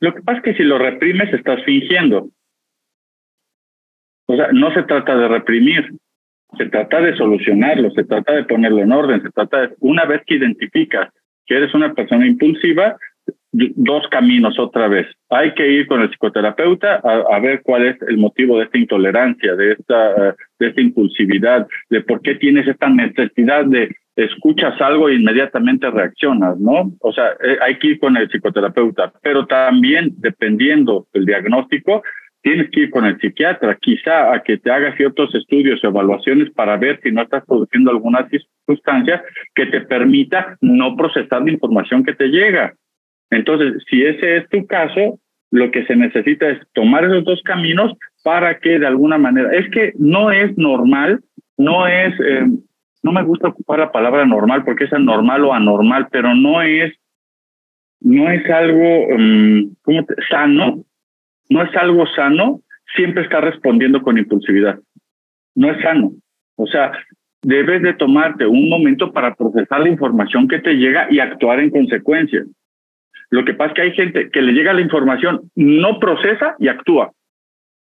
Lo 0.00 0.14
que 0.14 0.20
pasa 0.20 0.38
es 0.40 0.44
que 0.44 0.54
si 0.56 0.62
lo 0.62 0.76
reprimes 0.76 1.32
estás 1.32 1.64
fingiendo. 1.64 2.28
O 4.26 4.36
sea, 4.36 4.48
no 4.52 4.74
se 4.74 4.82
trata 4.82 5.16
de 5.16 5.28
reprimir, 5.28 5.90
se 6.58 6.66
trata 6.66 7.00
de 7.00 7.16
solucionarlo, 7.16 7.90
se 7.92 8.04
trata 8.04 8.34
de 8.34 8.44
ponerlo 8.44 8.82
en 8.82 8.92
orden, 8.92 9.22
se 9.22 9.30
trata 9.30 9.62
de, 9.62 9.74
una 9.80 10.04
vez 10.04 10.20
que 10.26 10.34
identificas 10.34 11.08
que 11.46 11.56
eres 11.56 11.74
una 11.74 11.92
persona 11.94 12.26
impulsiva, 12.26 12.96
dos 13.52 14.06
caminos 14.10 14.58
otra 14.58 14.88
vez. 14.88 15.06
Hay 15.30 15.54
que 15.54 15.68
ir 15.68 15.86
con 15.86 16.02
el 16.02 16.10
psicoterapeuta 16.10 16.96
a, 16.96 17.38
ver 17.38 17.62
cuál 17.62 17.86
es 17.86 18.02
el 18.08 18.18
motivo 18.18 18.58
de 18.58 18.64
esta 18.64 18.78
intolerancia, 18.78 19.54
de 19.54 19.72
esta, 19.72 20.36
de 20.58 20.68
esta 20.68 20.80
impulsividad, 20.80 21.66
de 21.90 22.00
por 22.00 22.20
qué 22.22 22.34
tienes 22.34 22.66
esta 22.66 22.88
necesidad 22.88 23.64
de 23.64 23.94
escuchas 24.16 24.80
algo 24.80 25.08
e 25.08 25.14
inmediatamente 25.14 25.90
reaccionas, 25.90 26.58
¿no? 26.58 26.92
O 27.00 27.12
sea, 27.12 27.30
eh, 27.42 27.58
hay 27.60 27.78
que 27.78 27.88
ir 27.88 27.98
con 27.98 28.16
el 28.16 28.28
psicoterapeuta, 28.28 29.12
pero 29.22 29.46
también 29.46 30.14
dependiendo 30.18 31.06
del 31.12 31.26
diagnóstico, 31.26 32.02
tienes 32.44 32.70
que 32.70 32.80
ir 32.80 32.90
con 32.90 33.06
el 33.06 33.18
psiquiatra, 33.18 33.74
quizá 33.80 34.34
a 34.34 34.42
que 34.42 34.58
te 34.58 34.70
haga 34.70 34.94
ciertos 34.98 35.34
estudios 35.34 35.82
o 35.82 35.88
evaluaciones 35.88 36.50
para 36.50 36.76
ver 36.76 37.00
si 37.02 37.10
no 37.10 37.22
estás 37.22 37.42
produciendo 37.46 37.90
alguna 37.90 38.28
sustancia 38.66 39.24
que 39.54 39.64
te 39.66 39.80
permita 39.80 40.58
no 40.60 40.94
procesar 40.94 41.42
la 41.42 41.52
información 41.52 42.04
que 42.04 42.12
te 42.12 42.28
llega. 42.28 42.74
Entonces, 43.30 43.82
si 43.88 44.04
ese 44.04 44.36
es 44.36 44.48
tu 44.50 44.66
caso, 44.66 45.18
lo 45.50 45.70
que 45.70 45.86
se 45.86 45.96
necesita 45.96 46.50
es 46.50 46.58
tomar 46.74 47.04
esos 47.06 47.24
dos 47.24 47.40
caminos 47.44 47.94
para 48.22 48.58
que 48.58 48.78
de 48.78 48.86
alguna 48.86 49.16
manera, 49.16 49.50
es 49.54 49.70
que 49.70 49.94
no 49.98 50.30
es 50.30 50.54
normal, 50.58 51.20
no 51.56 51.86
es, 51.86 52.12
eh, 52.20 52.44
no 53.02 53.12
me 53.12 53.22
gusta 53.22 53.48
ocupar 53.48 53.78
la 53.78 53.90
palabra 53.90 54.26
normal 54.26 54.64
porque 54.66 54.84
es 54.84 54.92
anormal 54.92 55.46
o 55.46 55.54
anormal, 55.54 56.08
pero 56.12 56.34
no 56.34 56.60
es, 56.60 56.92
no 58.02 58.30
es 58.30 58.44
algo 58.50 59.06
um, 59.06 59.74
¿cómo 59.80 60.04
te, 60.04 60.14
sano 60.28 60.84
no 61.48 61.62
es 61.62 61.74
algo 61.76 62.06
sano 62.14 62.60
siempre 62.94 63.22
estar 63.22 63.44
respondiendo 63.44 64.02
con 64.02 64.18
impulsividad. 64.18 64.78
No 65.54 65.70
es 65.70 65.80
sano. 65.82 66.12
O 66.56 66.66
sea, 66.66 66.92
debes 67.42 67.82
de 67.82 67.94
tomarte 67.94 68.46
un 68.46 68.68
momento 68.68 69.12
para 69.12 69.34
procesar 69.34 69.80
la 69.80 69.88
información 69.88 70.48
que 70.48 70.60
te 70.60 70.74
llega 70.74 71.06
y 71.10 71.20
actuar 71.20 71.60
en 71.60 71.70
consecuencia. 71.70 72.44
Lo 73.30 73.44
que 73.44 73.54
pasa 73.54 73.70
es 73.70 73.74
que 73.74 73.82
hay 73.82 73.92
gente 73.92 74.30
que 74.30 74.42
le 74.42 74.52
llega 74.52 74.72
la 74.72 74.80
información, 74.80 75.50
no 75.54 75.98
procesa 75.98 76.54
y 76.58 76.68
actúa. 76.68 77.10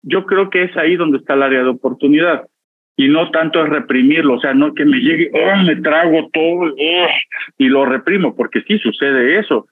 Yo 0.02 0.26
creo 0.26 0.50
que 0.50 0.64
es 0.64 0.78
ahí 0.78 0.96
donde 0.96 1.18
está 1.18 1.34
el 1.34 1.44
área 1.44 1.64
de 1.64 1.70
oportunidad 1.70 2.46
y 2.96 3.08
no 3.08 3.32
tanto 3.32 3.64
es 3.64 3.70
reprimirlo, 3.70 4.36
o 4.36 4.40
sea, 4.42 4.54
no 4.54 4.74
que 4.74 4.84
me 4.84 5.00
llegue, 5.00 5.32
oh, 5.34 5.64
me 5.64 5.78
trago 5.78 6.30
todo 6.34 6.74
oh", 6.74 7.08
y 7.58 7.70
lo 7.70 7.86
reprimo, 7.86 8.36
porque 8.36 8.62
sí 8.68 8.78
sucede 8.80 9.40
eso 9.40 9.68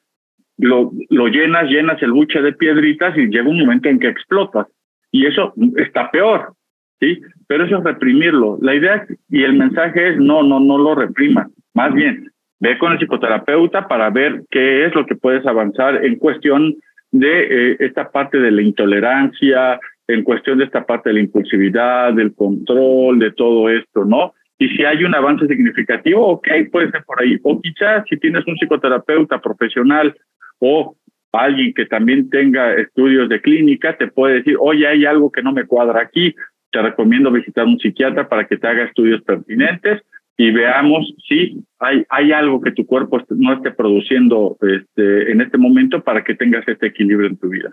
lo, 0.57 0.91
llenas, 1.27 1.69
llenas 1.69 2.01
el 2.01 2.11
buche 2.11 2.41
de 2.41 2.53
piedritas 2.53 3.17
y 3.17 3.27
llega 3.27 3.49
un 3.49 3.59
momento 3.59 3.89
en 3.89 3.99
que 3.99 4.07
explotas. 4.07 4.67
Y 5.11 5.25
eso 5.25 5.53
está 5.77 6.11
peor, 6.11 6.53
¿sí? 6.99 7.21
Pero 7.47 7.65
eso 7.65 7.77
es 7.77 7.83
reprimirlo. 7.83 8.57
La 8.61 8.75
idea 8.75 9.05
y 9.29 9.43
el 9.43 9.53
mensaje 9.53 10.09
es 10.09 10.17
no, 10.17 10.43
no, 10.43 10.59
no 10.59 10.77
lo 10.77 10.95
reprima. 10.95 11.47
Más 11.73 11.93
bien, 11.93 12.29
ve 12.59 12.77
con 12.77 12.91
el 12.91 12.99
psicoterapeuta 12.99 13.87
para 13.87 14.09
ver 14.09 14.43
qué 14.49 14.85
es 14.85 14.95
lo 14.95 15.05
que 15.05 15.15
puedes 15.15 15.45
avanzar 15.45 16.03
en 16.03 16.15
cuestión 16.17 16.75
de 17.11 17.71
eh, 17.71 17.77
esta 17.79 18.11
parte 18.11 18.37
de 18.37 18.51
la 18.51 18.61
intolerancia, 18.61 19.79
en 20.07 20.23
cuestión 20.23 20.57
de 20.57 20.65
esta 20.65 20.85
parte 20.85 21.09
de 21.09 21.13
la 21.15 21.19
impulsividad, 21.21 22.13
del 22.13 22.33
control, 22.33 23.19
de 23.19 23.31
todo 23.31 23.69
esto, 23.69 24.05
¿no? 24.05 24.33
Y 24.59 24.69
si 24.69 24.83
hay 24.83 25.03
un 25.03 25.13
avance 25.13 25.45
significativo, 25.45 26.25
ok, 26.27 26.47
puede 26.71 26.89
ser 26.89 27.03
por 27.03 27.21
ahí. 27.21 27.37
O 27.43 27.61
quizás 27.61 28.03
si 28.09 28.17
tienes 28.17 28.45
un 28.47 28.55
psicoterapeuta 28.55 29.39
profesional 29.39 30.15
o 30.59 30.95
alguien 31.31 31.73
que 31.73 31.85
también 31.85 32.29
tenga 32.29 32.73
estudios 32.75 33.29
de 33.29 33.41
clínica, 33.41 33.97
te 33.97 34.07
puede 34.07 34.35
decir, 34.35 34.55
oye, 34.59 34.87
hay 34.87 35.05
algo 35.05 35.31
que 35.31 35.43
no 35.43 35.51
me 35.51 35.65
cuadra 35.65 36.01
aquí, 36.01 36.33
te 36.71 36.81
recomiendo 36.81 37.31
visitar 37.31 37.65
un 37.65 37.79
psiquiatra 37.79 38.27
para 38.27 38.47
que 38.47 38.57
te 38.57 38.67
haga 38.67 38.85
estudios 38.85 39.21
pertinentes 39.23 40.01
y 40.37 40.51
veamos 40.51 41.13
si 41.27 41.63
hay, 41.79 42.03
hay 42.09 42.31
algo 42.31 42.61
que 42.61 42.71
tu 42.71 42.85
cuerpo 42.85 43.19
no 43.29 43.53
esté 43.53 43.71
produciendo 43.71 44.57
este, 44.61 45.31
en 45.31 45.41
este 45.41 45.57
momento 45.57 46.03
para 46.03 46.23
que 46.23 46.35
tengas 46.35 46.67
este 46.67 46.87
equilibrio 46.87 47.27
en 47.27 47.37
tu 47.37 47.49
vida. 47.49 47.71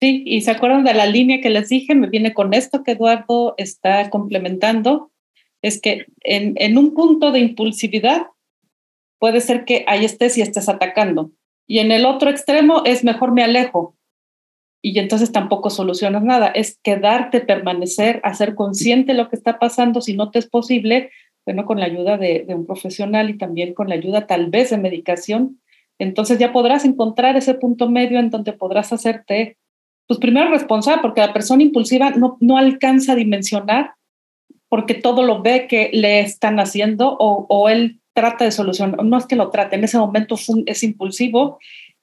Sí, 0.00 0.22
y 0.26 0.40
se 0.42 0.52
acuerdan 0.52 0.84
de 0.84 0.94
la 0.94 1.06
línea 1.06 1.40
que 1.40 1.50
les 1.50 1.68
dije, 1.68 1.94
me 1.94 2.08
viene 2.08 2.32
con 2.32 2.54
esto 2.54 2.82
que 2.84 2.92
Eduardo 2.92 3.54
está 3.58 4.10
complementando, 4.10 5.10
es 5.60 5.80
que 5.80 6.06
en, 6.22 6.54
en 6.56 6.78
un 6.78 6.94
punto 6.94 7.32
de 7.32 7.40
impulsividad 7.40 8.28
puede 9.18 9.40
ser 9.40 9.64
que 9.64 9.84
ahí 9.86 10.04
estés 10.04 10.38
y 10.38 10.42
estés 10.42 10.68
atacando. 10.68 11.32
Y 11.66 11.80
en 11.80 11.92
el 11.92 12.06
otro 12.06 12.30
extremo 12.30 12.82
es 12.84 13.04
mejor 13.04 13.32
me 13.32 13.42
alejo. 13.42 13.94
Y 14.80 14.98
entonces 14.98 15.32
tampoco 15.32 15.70
solucionas 15.70 16.22
nada. 16.22 16.48
Es 16.48 16.78
quedarte, 16.82 17.40
permanecer, 17.40 18.20
hacer 18.24 18.54
consciente 18.54 19.12
lo 19.12 19.28
que 19.28 19.36
está 19.36 19.58
pasando. 19.58 20.00
Si 20.00 20.14
no 20.14 20.30
te 20.30 20.38
es 20.38 20.48
posible, 20.48 21.10
bueno, 21.44 21.66
con 21.66 21.80
la 21.80 21.86
ayuda 21.86 22.16
de, 22.16 22.44
un 22.48 22.66
profesional 22.66 23.30
y 23.30 23.38
también 23.38 23.74
con 23.74 23.88
la 23.88 23.96
ayuda 23.96 24.26
tal 24.26 24.50
vez 24.50 24.70
de 24.70 24.78
medicación, 24.78 25.60
entonces 25.98 26.38
ya 26.38 26.52
podrás 26.52 26.84
encontrar 26.84 27.36
ese 27.36 27.54
punto 27.54 27.88
medio 27.88 28.18
en 28.18 28.30
donde 28.30 28.52
podrás 28.52 28.92
hacerte 28.92 29.56
pues 30.06 30.20
primero 30.20 30.50
responsable, 30.50 31.02
porque 31.02 31.20
la 31.20 31.34
persona 31.34 31.62
impulsiva 31.62 32.10
no, 32.10 32.38
no 32.40 32.56
alcanza 32.56 33.12
a 33.12 33.16
dimensionar 33.16 33.92
porque 34.70 34.94
todo 34.94 35.22
lo 35.22 35.42
ve 35.42 35.66
que 35.66 35.90
le 35.92 36.20
están 36.20 36.60
haciendo 36.60 37.16
o, 37.18 37.46
o 37.48 37.68
él 37.68 38.00
trata 38.18 38.44
de 38.44 38.50
solucionar, 38.50 39.04
no 39.04 39.16
es 39.16 39.26
que 39.26 39.36
lo 39.36 39.50
trate, 39.50 39.76
en 39.76 39.84
ese 39.84 39.96
momento 39.96 40.34
es 40.66 40.82
impulsivo 40.82 41.60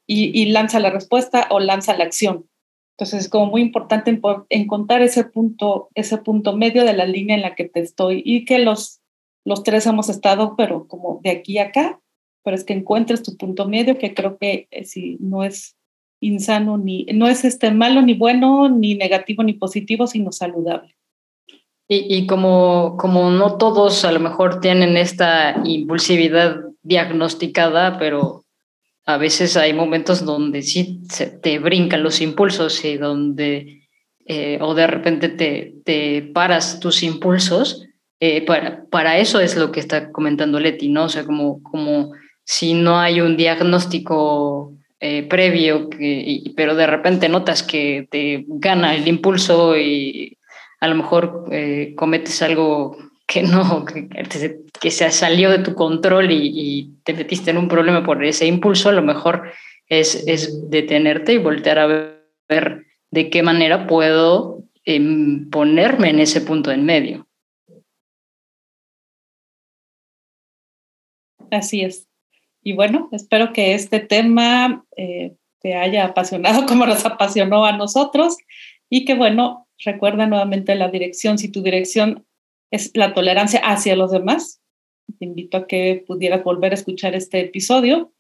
y, 0.08 0.46
lanza 0.46 0.80
la 0.80 0.90
respuesta 0.90 1.50
o 1.52 1.60
lanza 1.60 1.98
la 1.98 2.06
acción. 2.06 2.48
Entonces 2.94 3.26
es 3.26 3.30
como 3.30 3.48
muy 3.48 3.62
importante 3.62 4.18
encontrar 4.50 5.02
ese 5.02 5.26
punto, 5.26 5.90
ese 5.94 6.18
punto 6.20 6.56
medio 6.56 6.86
de 6.86 6.94
la 6.94 7.06
línea 7.06 7.36
en 7.36 7.42
la 7.42 7.54
que 7.54 7.66
te 7.66 7.82
estoy 7.82 8.22
y 8.24 8.46
que 8.46 8.60
los, 8.60 9.02
los 9.44 9.64
tres 9.64 9.86
hemos 9.88 10.08
estado, 10.08 10.56
pero 10.56 10.88
como 10.88 11.20
de 11.22 11.32
aquí 11.32 11.58
a 11.58 11.64
acá, 11.66 12.00
pero 12.46 12.56
es 12.56 12.64
que 12.64 12.72
encuentres 12.72 13.22
tu 13.22 13.36
punto 13.36 13.68
medio, 13.68 13.98
que 13.98 14.14
creo 14.14 14.38
que 14.38 14.70
eh, 14.72 14.86
si 14.86 15.18
no 15.20 15.44
es 15.44 15.76
insano, 16.22 16.78
ni, 16.78 17.04
no 17.14 17.28
es 17.28 17.44
este 17.44 17.72
malo, 17.72 18.02
ni 18.02 18.14
bueno, 18.14 18.70
ni 18.70 18.96
negativo, 18.96 19.44
ni 19.44 19.52
positivo, 19.52 20.08
sino 20.08 20.32
saludable. 20.32 20.96
Y, 21.88 22.16
y, 22.16 22.26
como, 22.26 22.98
como 22.98 23.30
no 23.30 23.58
todos 23.58 24.06
a 24.06 24.12
lo 24.12 24.20
mejor 24.20 24.60
tienen 24.60 24.98
esta 24.98 25.62
impulsividad 25.64 26.62
diagnosticada, 26.82 28.00
pero 28.00 28.46
a 29.06 29.18
veces 29.18 29.56
hay 29.56 29.74
momentos 29.74 30.26
donde 30.26 30.64
sí 30.64 31.02
te 31.42 31.60
brincan 31.60 32.02
los 32.02 32.22
impulsos 32.22 32.84
y 32.86 32.98
donde, 32.98 33.88
eh, 34.26 34.58
o 34.62 34.74
de 34.74 34.88
repente 34.88 35.30
te, 35.30 35.76
te, 35.86 36.24
paras 36.34 36.80
tus 36.80 37.04
impulsos, 37.04 37.86
eh, 38.20 38.44
para, 38.44 38.86
para 38.86 39.20
eso 39.20 39.40
es 39.40 39.56
lo 39.56 39.72
que 39.72 39.80
está 39.80 40.12
comentando 40.12 40.60
Leti, 40.60 40.90
¿no? 40.90 41.04
O 41.04 41.10
sea, 41.10 41.24
como, 41.24 41.62
como 41.62 42.14
si 42.44 42.74
no 42.74 42.98
hay 43.00 43.22
un 43.22 43.38
diagnóstico 43.38 44.74
eh, 45.00 45.24
previo, 45.24 45.90
que, 45.90 46.42
pero 46.56 46.76
de 46.76 46.88
repente 46.88 47.30
notas 47.30 47.62
que 47.62 48.08
te 48.10 48.46
gana 48.48 48.96
el 48.96 49.08
impulso 49.08 49.78
y 49.78 50.38
a 50.80 50.88
lo 50.88 50.96
mejor 50.96 51.46
eh, 51.52 51.94
cometes 51.96 52.42
algo 52.42 52.98
que 53.28 53.44
no, 53.44 53.86
que, 53.86 54.08
que, 54.80 54.92
se 54.92 55.10
salió 55.12 55.50
de 55.50 55.60
tu 55.60 55.74
control 55.74 56.32
y, 56.32 56.52
y, 56.54 56.92
te 57.04 57.14
metiste 57.14 57.52
en 57.52 57.58
un 57.58 57.68
problema 57.68 58.04
por 58.04 58.24
ese 58.24 58.46
impulso, 58.46 58.90
a 58.90 58.94
lo 58.94 59.02
mejor 59.02 59.52
es, 59.88 60.28
es 60.28 60.70
detenerte 60.70 61.34
y 61.34 61.38
voltear 61.38 61.80
a 61.80 61.88
ver, 61.88 62.86
de 63.12 63.30
qué 63.30 63.44
manera 63.44 63.88
puedo 63.88 64.64
eh, 64.86 65.00
ponerme 65.52 66.10
en 66.10 66.20
ese 66.20 66.42
punto 66.42 66.72
en 66.72 66.86
medio. 66.86 67.28
Así 71.52 71.82
es. 71.82 72.08
Y 72.64 72.74
bueno, 72.74 73.10
espero 73.12 73.54
que 73.54 73.76
este 73.76 74.00
tema 74.00 74.84
eh, 74.98 75.36
te 75.62 75.76
haya 75.76 76.06
apasionado 76.06 76.66
como 76.66 76.86
nos 76.86 77.06
apasionó 77.06 77.66
a 77.66 77.78
nosotros 77.78 78.38
y 78.90 79.06
que 79.06 79.14
bueno, 79.16 79.65
recuerda 79.84 80.28
nuevamente 80.28 80.76
la 80.76 80.90
dirección. 80.90 81.38
Si 81.38 81.52
tu 81.52 81.62
dirección 81.62 82.26
es 82.72 82.92
la 82.94 83.14
tolerancia 83.14 83.60
hacia 83.64 83.96
los 83.96 84.12
demás, 84.12 84.62
te 85.20 85.26
invito 85.26 85.58
a 85.58 85.68
que 85.68 86.04
pudieras 86.06 86.44
volver 86.44 86.72
a 86.72 86.76
escuchar 86.76 87.16
este 87.16 87.42
episodio. 87.42 88.12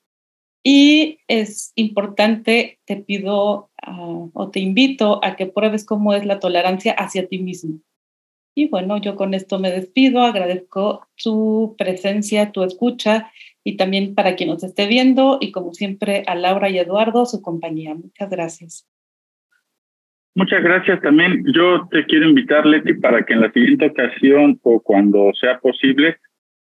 Y 0.63 1.19
es 1.27 1.73
importante, 1.75 2.79
te 2.85 2.95
pido 2.95 3.69
uh, 3.87 4.31
o 4.33 4.49
te 4.49 4.59
invito 4.59 5.23
a 5.23 5.35
que 5.35 5.45
pruebes 5.45 5.85
cómo 5.85 6.13
es 6.13 6.25
la 6.25 6.39
tolerancia 6.39 6.93
hacia 6.93 7.27
ti 7.27 7.37
mismo. 7.39 7.79
Y 8.57 8.69
bueno, 8.69 8.97
yo 8.97 9.15
con 9.15 9.33
esto 9.33 9.59
me 9.59 9.69
despido, 9.69 10.21
agradezco 10.21 11.07
tu 11.21 11.75
presencia, 11.77 12.51
tu 12.51 12.63
escucha 12.63 13.31
y 13.63 13.75
también 13.75 14.15
para 14.15 14.35
quien 14.35 14.49
nos 14.49 14.63
esté 14.63 14.87
viendo 14.87 15.37
y 15.41 15.51
como 15.51 15.73
siempre 15.73 16.23
a 16.25 16.35
Laura 16.35 16.69
y 16.69 16.79
Eduardo, 16.79 17.25
su 17.25 17.41
compañía. 17.41 17.93
Muchas 17.93 18.29
gracias. 18.29 18.87
Muchas 20.35 20.61
gracias 20.61 21.01
también. 21.01 21.43
Yo 21.53 21.87
te 21.89 22.03
quiero 22.05 22.27
invitar, 22.27 22.65
Leti, 22.65 22.93
para 22.95 23.23
que 23.23 23.33
en 23.33 23.41
la 23.41 23.51
siguiente 23.53 23.87
ocasión 23.87 24.59
o 24.63 24.81
cuando 24.81 25.31
sea 25.39 25.59
posible 25.59 26.17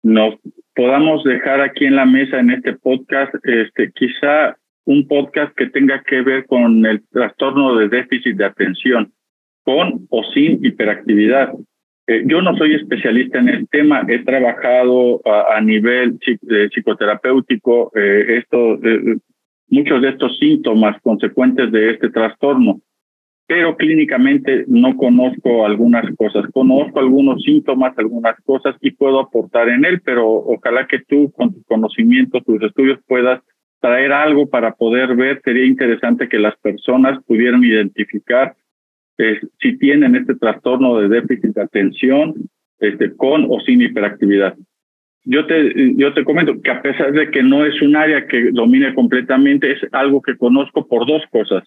nos 0.02 0.34
podamos 0.74 1.24
dejar 1.24 1.62
aquí 1.62 1.86
en 1.86 1.96
la 1.96 2.04
mesa 2.04 2.38
en 2.38 2.50
este 2.50 2.74
podcast, 2.74 3.34
este, 3.42 3.90
quizá 3.92 4.56
un 4.84 5.08
podcast 5.08 5.56
que 5.56 5.66
tenga 5.66 6.02
que 6.02 6.20
ver 6.20 6.44
con 6.46 6.84
el 6.84 7.02
trastorno 7.08 7.74
de 7.76 7.88
déficit 7.88 8.36
de 8.36 8.44
atención, 8.44 9.12
con 9.64 10.06
o 10.10 10.22
sin 10.32 10.64
hiperactividad. 10.64 11.52
Eh, 12.06 12.22
yo 12.26 12.40
no 12.40 12.56
soy 12.56 12.74
especialista 12.74 13.38
en 13.38 13.48
el 13.48 13.68
tema, 13.68 14.04
he 14.06 14.20
trabajado 14.20 15.20
a, 15.24 15.60
nivel 15.60 16.18
eh, 16.26 16.68
psicoterapéutico 16.72 17.90
eh, 17.96 18.44
eh, 18.52 19.16
muchos 19.68 20.02
de 20.02 20.08
estos 20.10 20.38
síntomas 20.38 21.00
consecuentes 21.02 21.72
de 21.72 21.90
este 21.90 22.10
trastorno, 22.10 22.80
pero 23.46 23.76
clínicamente 23.76 24.64
no 24.66 24.96
conozco 24.96 25.64
algunas 25.64 26.04
cosas. 26.16 26.44
Conozco 26.52 26.98
algunos 26.98 27.42
síntomas, 27.42 27.96
algunas 27.96 28.36
cosas 28.44 28.74
y 28.80 28.90
puedo 28.90 29.20
aportar 29.20 29.68
en 29.68 29.84
él, 29.84 30.00
pero 30.04 30.26
ojalá 30.28 30.86
que 30.86 31.00
tú 31.00 31.30
con 31.32 31.54
tus 31.54 31.64
conocimientos, 31.64 32.44
tus 32.44 32.60
estudios 32.62 32.98
puedas 33.06 33.40
traer 33.80 34.12
algo 34.12 34.48
para 34.48 34.74
poder 34.74 35.14
ver. 35.14 35.40
Sería 35.44 35.64
interesante 35.64 36.28
que 36.28 36.40
las 36.40 36.56
personas 36.56 37.22
pudieran 37.24 37.62
identificar 37.62 38.56
eh, 39.18 39.40
si 39.60 39.78
tienen 39.78 40.16
este 40.16 40.34
trastorno 40.34 40.98
de 40.98 41.08
déficit 41.08 41.54
de 41.54 41.62
atención 41.62 42.34
este, 42.80 43.14
con 43.14 43.46
o 43.48 43.60
sin 43.60 43.80
hiperactividad. 43.80 44.56
Yo 45.24 45.46
te, 45.46 45.94
yo 45.96 46.12
te 46.14 46.24
comento 46.24 46.60
que 46.62 46.70
a 46.70 46.82
pesar 46.82 47.12
de 47.12 47.30
que 47.30 47.42
no 47.42 47.64
es 47.64 47.80
un 47.80 47.96
área 47.96 48.26
que 48.26 48.50
domine 48.52 48.94
completamente, 48.94 49.72
es 49.72 49.78
algo 49.92 50.20
que 50.20 50.36
conozco 50.36 50.86
por 50.86 51.06
dos 51.06 51.22
cosas. 51.30 51.64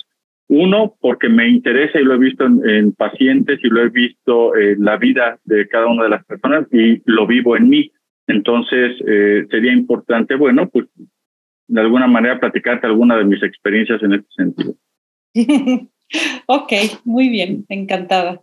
Uno, 0.49 0.95
porque 0.99 1.29
me 1.29 1.47
interesa 1.47 1.99
y 1.99 2.03
lo 2.03 2.15
he 2.15 2.17
visto 2.17 2.45
en, 2.45 2.67
en 2.67 2.91
pacientes 2.93 3.59
y 3.63 3.67
lo 3.67 3.83
he 3.83 3.89
visto 3.89 4.55
en 4.57 4.83
la 4.83 4.97
vida 4.97 5.39
de 5.45 5.67
cada 5.67 5.87
una 5.87 6.03
de 6.03 6.09
las 6.09 6.25
personas 6.25 6.67
y 6.71 7.01
lo 7.05 7.27
vivo 7.27 7.55
en 7.55 7.69
mí. 7.69 7.91
Entonces, 8.27 8.97
eh, 9.07 9.45
sería 9.49 9.73
importante, 9.73 10.35
bueno, 10.35 10.67
pues 10.69 10.87
de 11.67 11.81
alguna 11.81 12.07
manera 12.07 12.39
platicarte 12.39 12.87
alguna 12.87 13.15
de 13.15 13.25
mis 13.25 13.41
experiencias 13.43 14.01
en 14.03 14.13
este 14.13 14.29
sentido. 14.35 14.75
Ok, 16.47 16.73
muy 17.03 17.29
bien, 17.29 17.65
encantada. 17.69 18.41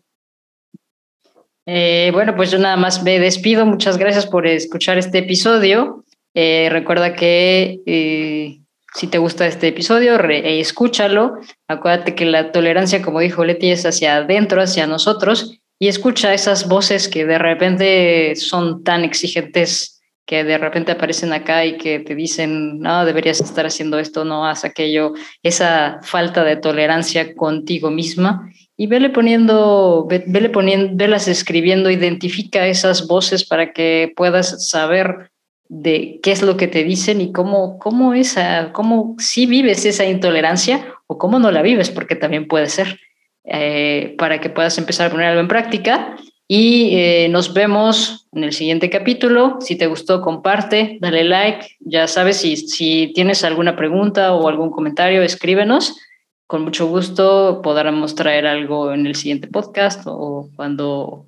Eh, 1.66 2.10
bueno, 2.12 2.36
pues 2.36 2.52
yo 2.52 2.58
nada 2.58 2.76
más 2.76 3.02
me 3.02 3.18
despido. 3.18 3.66
Muchas 3.66 3.98
gracias 3.98 4.24
por 4.24 4.46
escuchar 4.46 4.98
este 4.98 5.18
episodio. 5.18 6.04
Eh, 6.32 6.68
recuerda 6.70 7.14
que 7.14 7.80
eh, 7.86 8.60
si 8.96 9.08
te 9.08 9.18
gusta 9.18 9.46
este 9.46 9.68
episodio, 9.68 10.16
re, 10.16 10.58
escúchalo. 10.58 11.34
Acuérdate 11.68 12.14
que 12.14 12.24
la 12.24 12.50
tolerancia, 12.50 13.02
como 13.02 13.20
dijo 13.20 13.44
Leti, 13.44 13.70
es 13.70 13.84
hacia 13.84 14.16
adentro, 14.16 14.62
hacia 14.62 14.86
nosotros. 14.86 15.60
Y 15.78 15.88
escucha 15.88 16.32
esas 16.32 16.66
voces 16.66 17.06
que 17.06 17.26
de 17.26 17.36
repente 17.36 18.34
son 18.36 18.82
tan 18.84 19.04
exigentes 19.04 20.02
que 20.24 20.44
de 20.44 20.56
repente 20.56 20.92
aparecen 20.92 21.34
acá 21.34 21.66
y 21.66 21.76
que 21.76 21.98
te 21.98 22.14
dicen, 22.14 22.80
no, 22.80 23.04
deberías 23.04 23.42
estar 23.42 23.66
haciendo 23.66 23.98
esto, 23.98 24.24
no 24.24 24.46
haz 24.46 24.64
aquello, 24.64 25.12
esa 25.42 26.00
falta 26.02 26.42
de 26.42 26.56
tolerancia 26.56 27.34
contigo 27.34 27.90
misma. 27.90 28.50
Y 28.78 28.86
vele 28.86 29.10
poniendo, 29.10 30.08
vele 30.08 30.48
poniendo, 30.48 30.96
velas 30.96 31.28
escribiendo, 31.28 31.90
identifica 31.90 32.66
esas 32.66 33.06
voces 33.06 33.44
para 33.44 33.74
que 33.74 34.14
puedas 34.16 34.70
saber 34.70 35.30
de 35.68 36.20
qué 36.22 36.32
es 36.32 36.42
lo 36.42 36.56
que 36.56 36.68
te 36.68 36.84
dicen 36.84 37.20
y 37.20 37.32
cómo, 37.32 37.78
cómo, 37.78 38.14
esa, 38.14 38.72
cómo 38.72 39.16
si 39.18 39.46
vives 39.46 39.84
esa 39.84 40.04
intolerancia 40.04 40.86
o 41.06 41.18
cómo 41.18 41.38
no 41.38 41.50
la 41.50 41.62
vives, 41.62 41.90
porque 41.90 42.16
también 42.16 42.48
puede 42.48 42.68
ser, 42.68 43.00
eh, 43.44 44.14
para 44.18 44.40
que 44.40 44.50
puedas 44.50 44.78
empezar 44.78 45.06
a 45.06 45.10
poner 45.10 45.26
algo 45.26 45.40
en 45.40 45.48
práctica. 45.48 46.16
Y 46.48 46.96
eh, 46.96 47.28
nos 47.28 47.54
vemos 47.54 48.28
en 48.32 48.44
el 48.44 48.52
siguiente 48.52 48.88
capítulo. 48.88 49.58
Si 49.60 49.76
te 49.76 49.88
gustó, 49.88 50.20
comparte, 50.22 50.98
dale 51.00 51.24
like. 51.24 51.66
Ya 51.80 52.06
sabes, 52.06 52.36
si, 52.36 52.56
si 52.56 53.12
tienes 53.14 53.42
alguna 53.42 53.74
pregunta 53.74 54.32
o 54.32 54.48
algún 54.48 54.70
comentario, 54.70 55.22
escríbenos. 55.22 55.98
Con 56.46 56.62
mucho 56.62 56.86
gusto 56.86 57.60
podremos 57.62 58.14
traer 58.14 58.46
algo 58.46 58.92
en 58.92 59.06
el 59.06 59.16
siguiente 59.16 59.48
podcast 59.48 60.02
o 60.06 60.48
cuando 60.54 61.26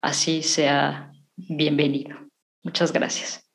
así 0.00 0.42
sea 0.42 1.10
bienvenido. 1.36 2.16
Muchas 2.62 2.92
gracias. 2.92 3.49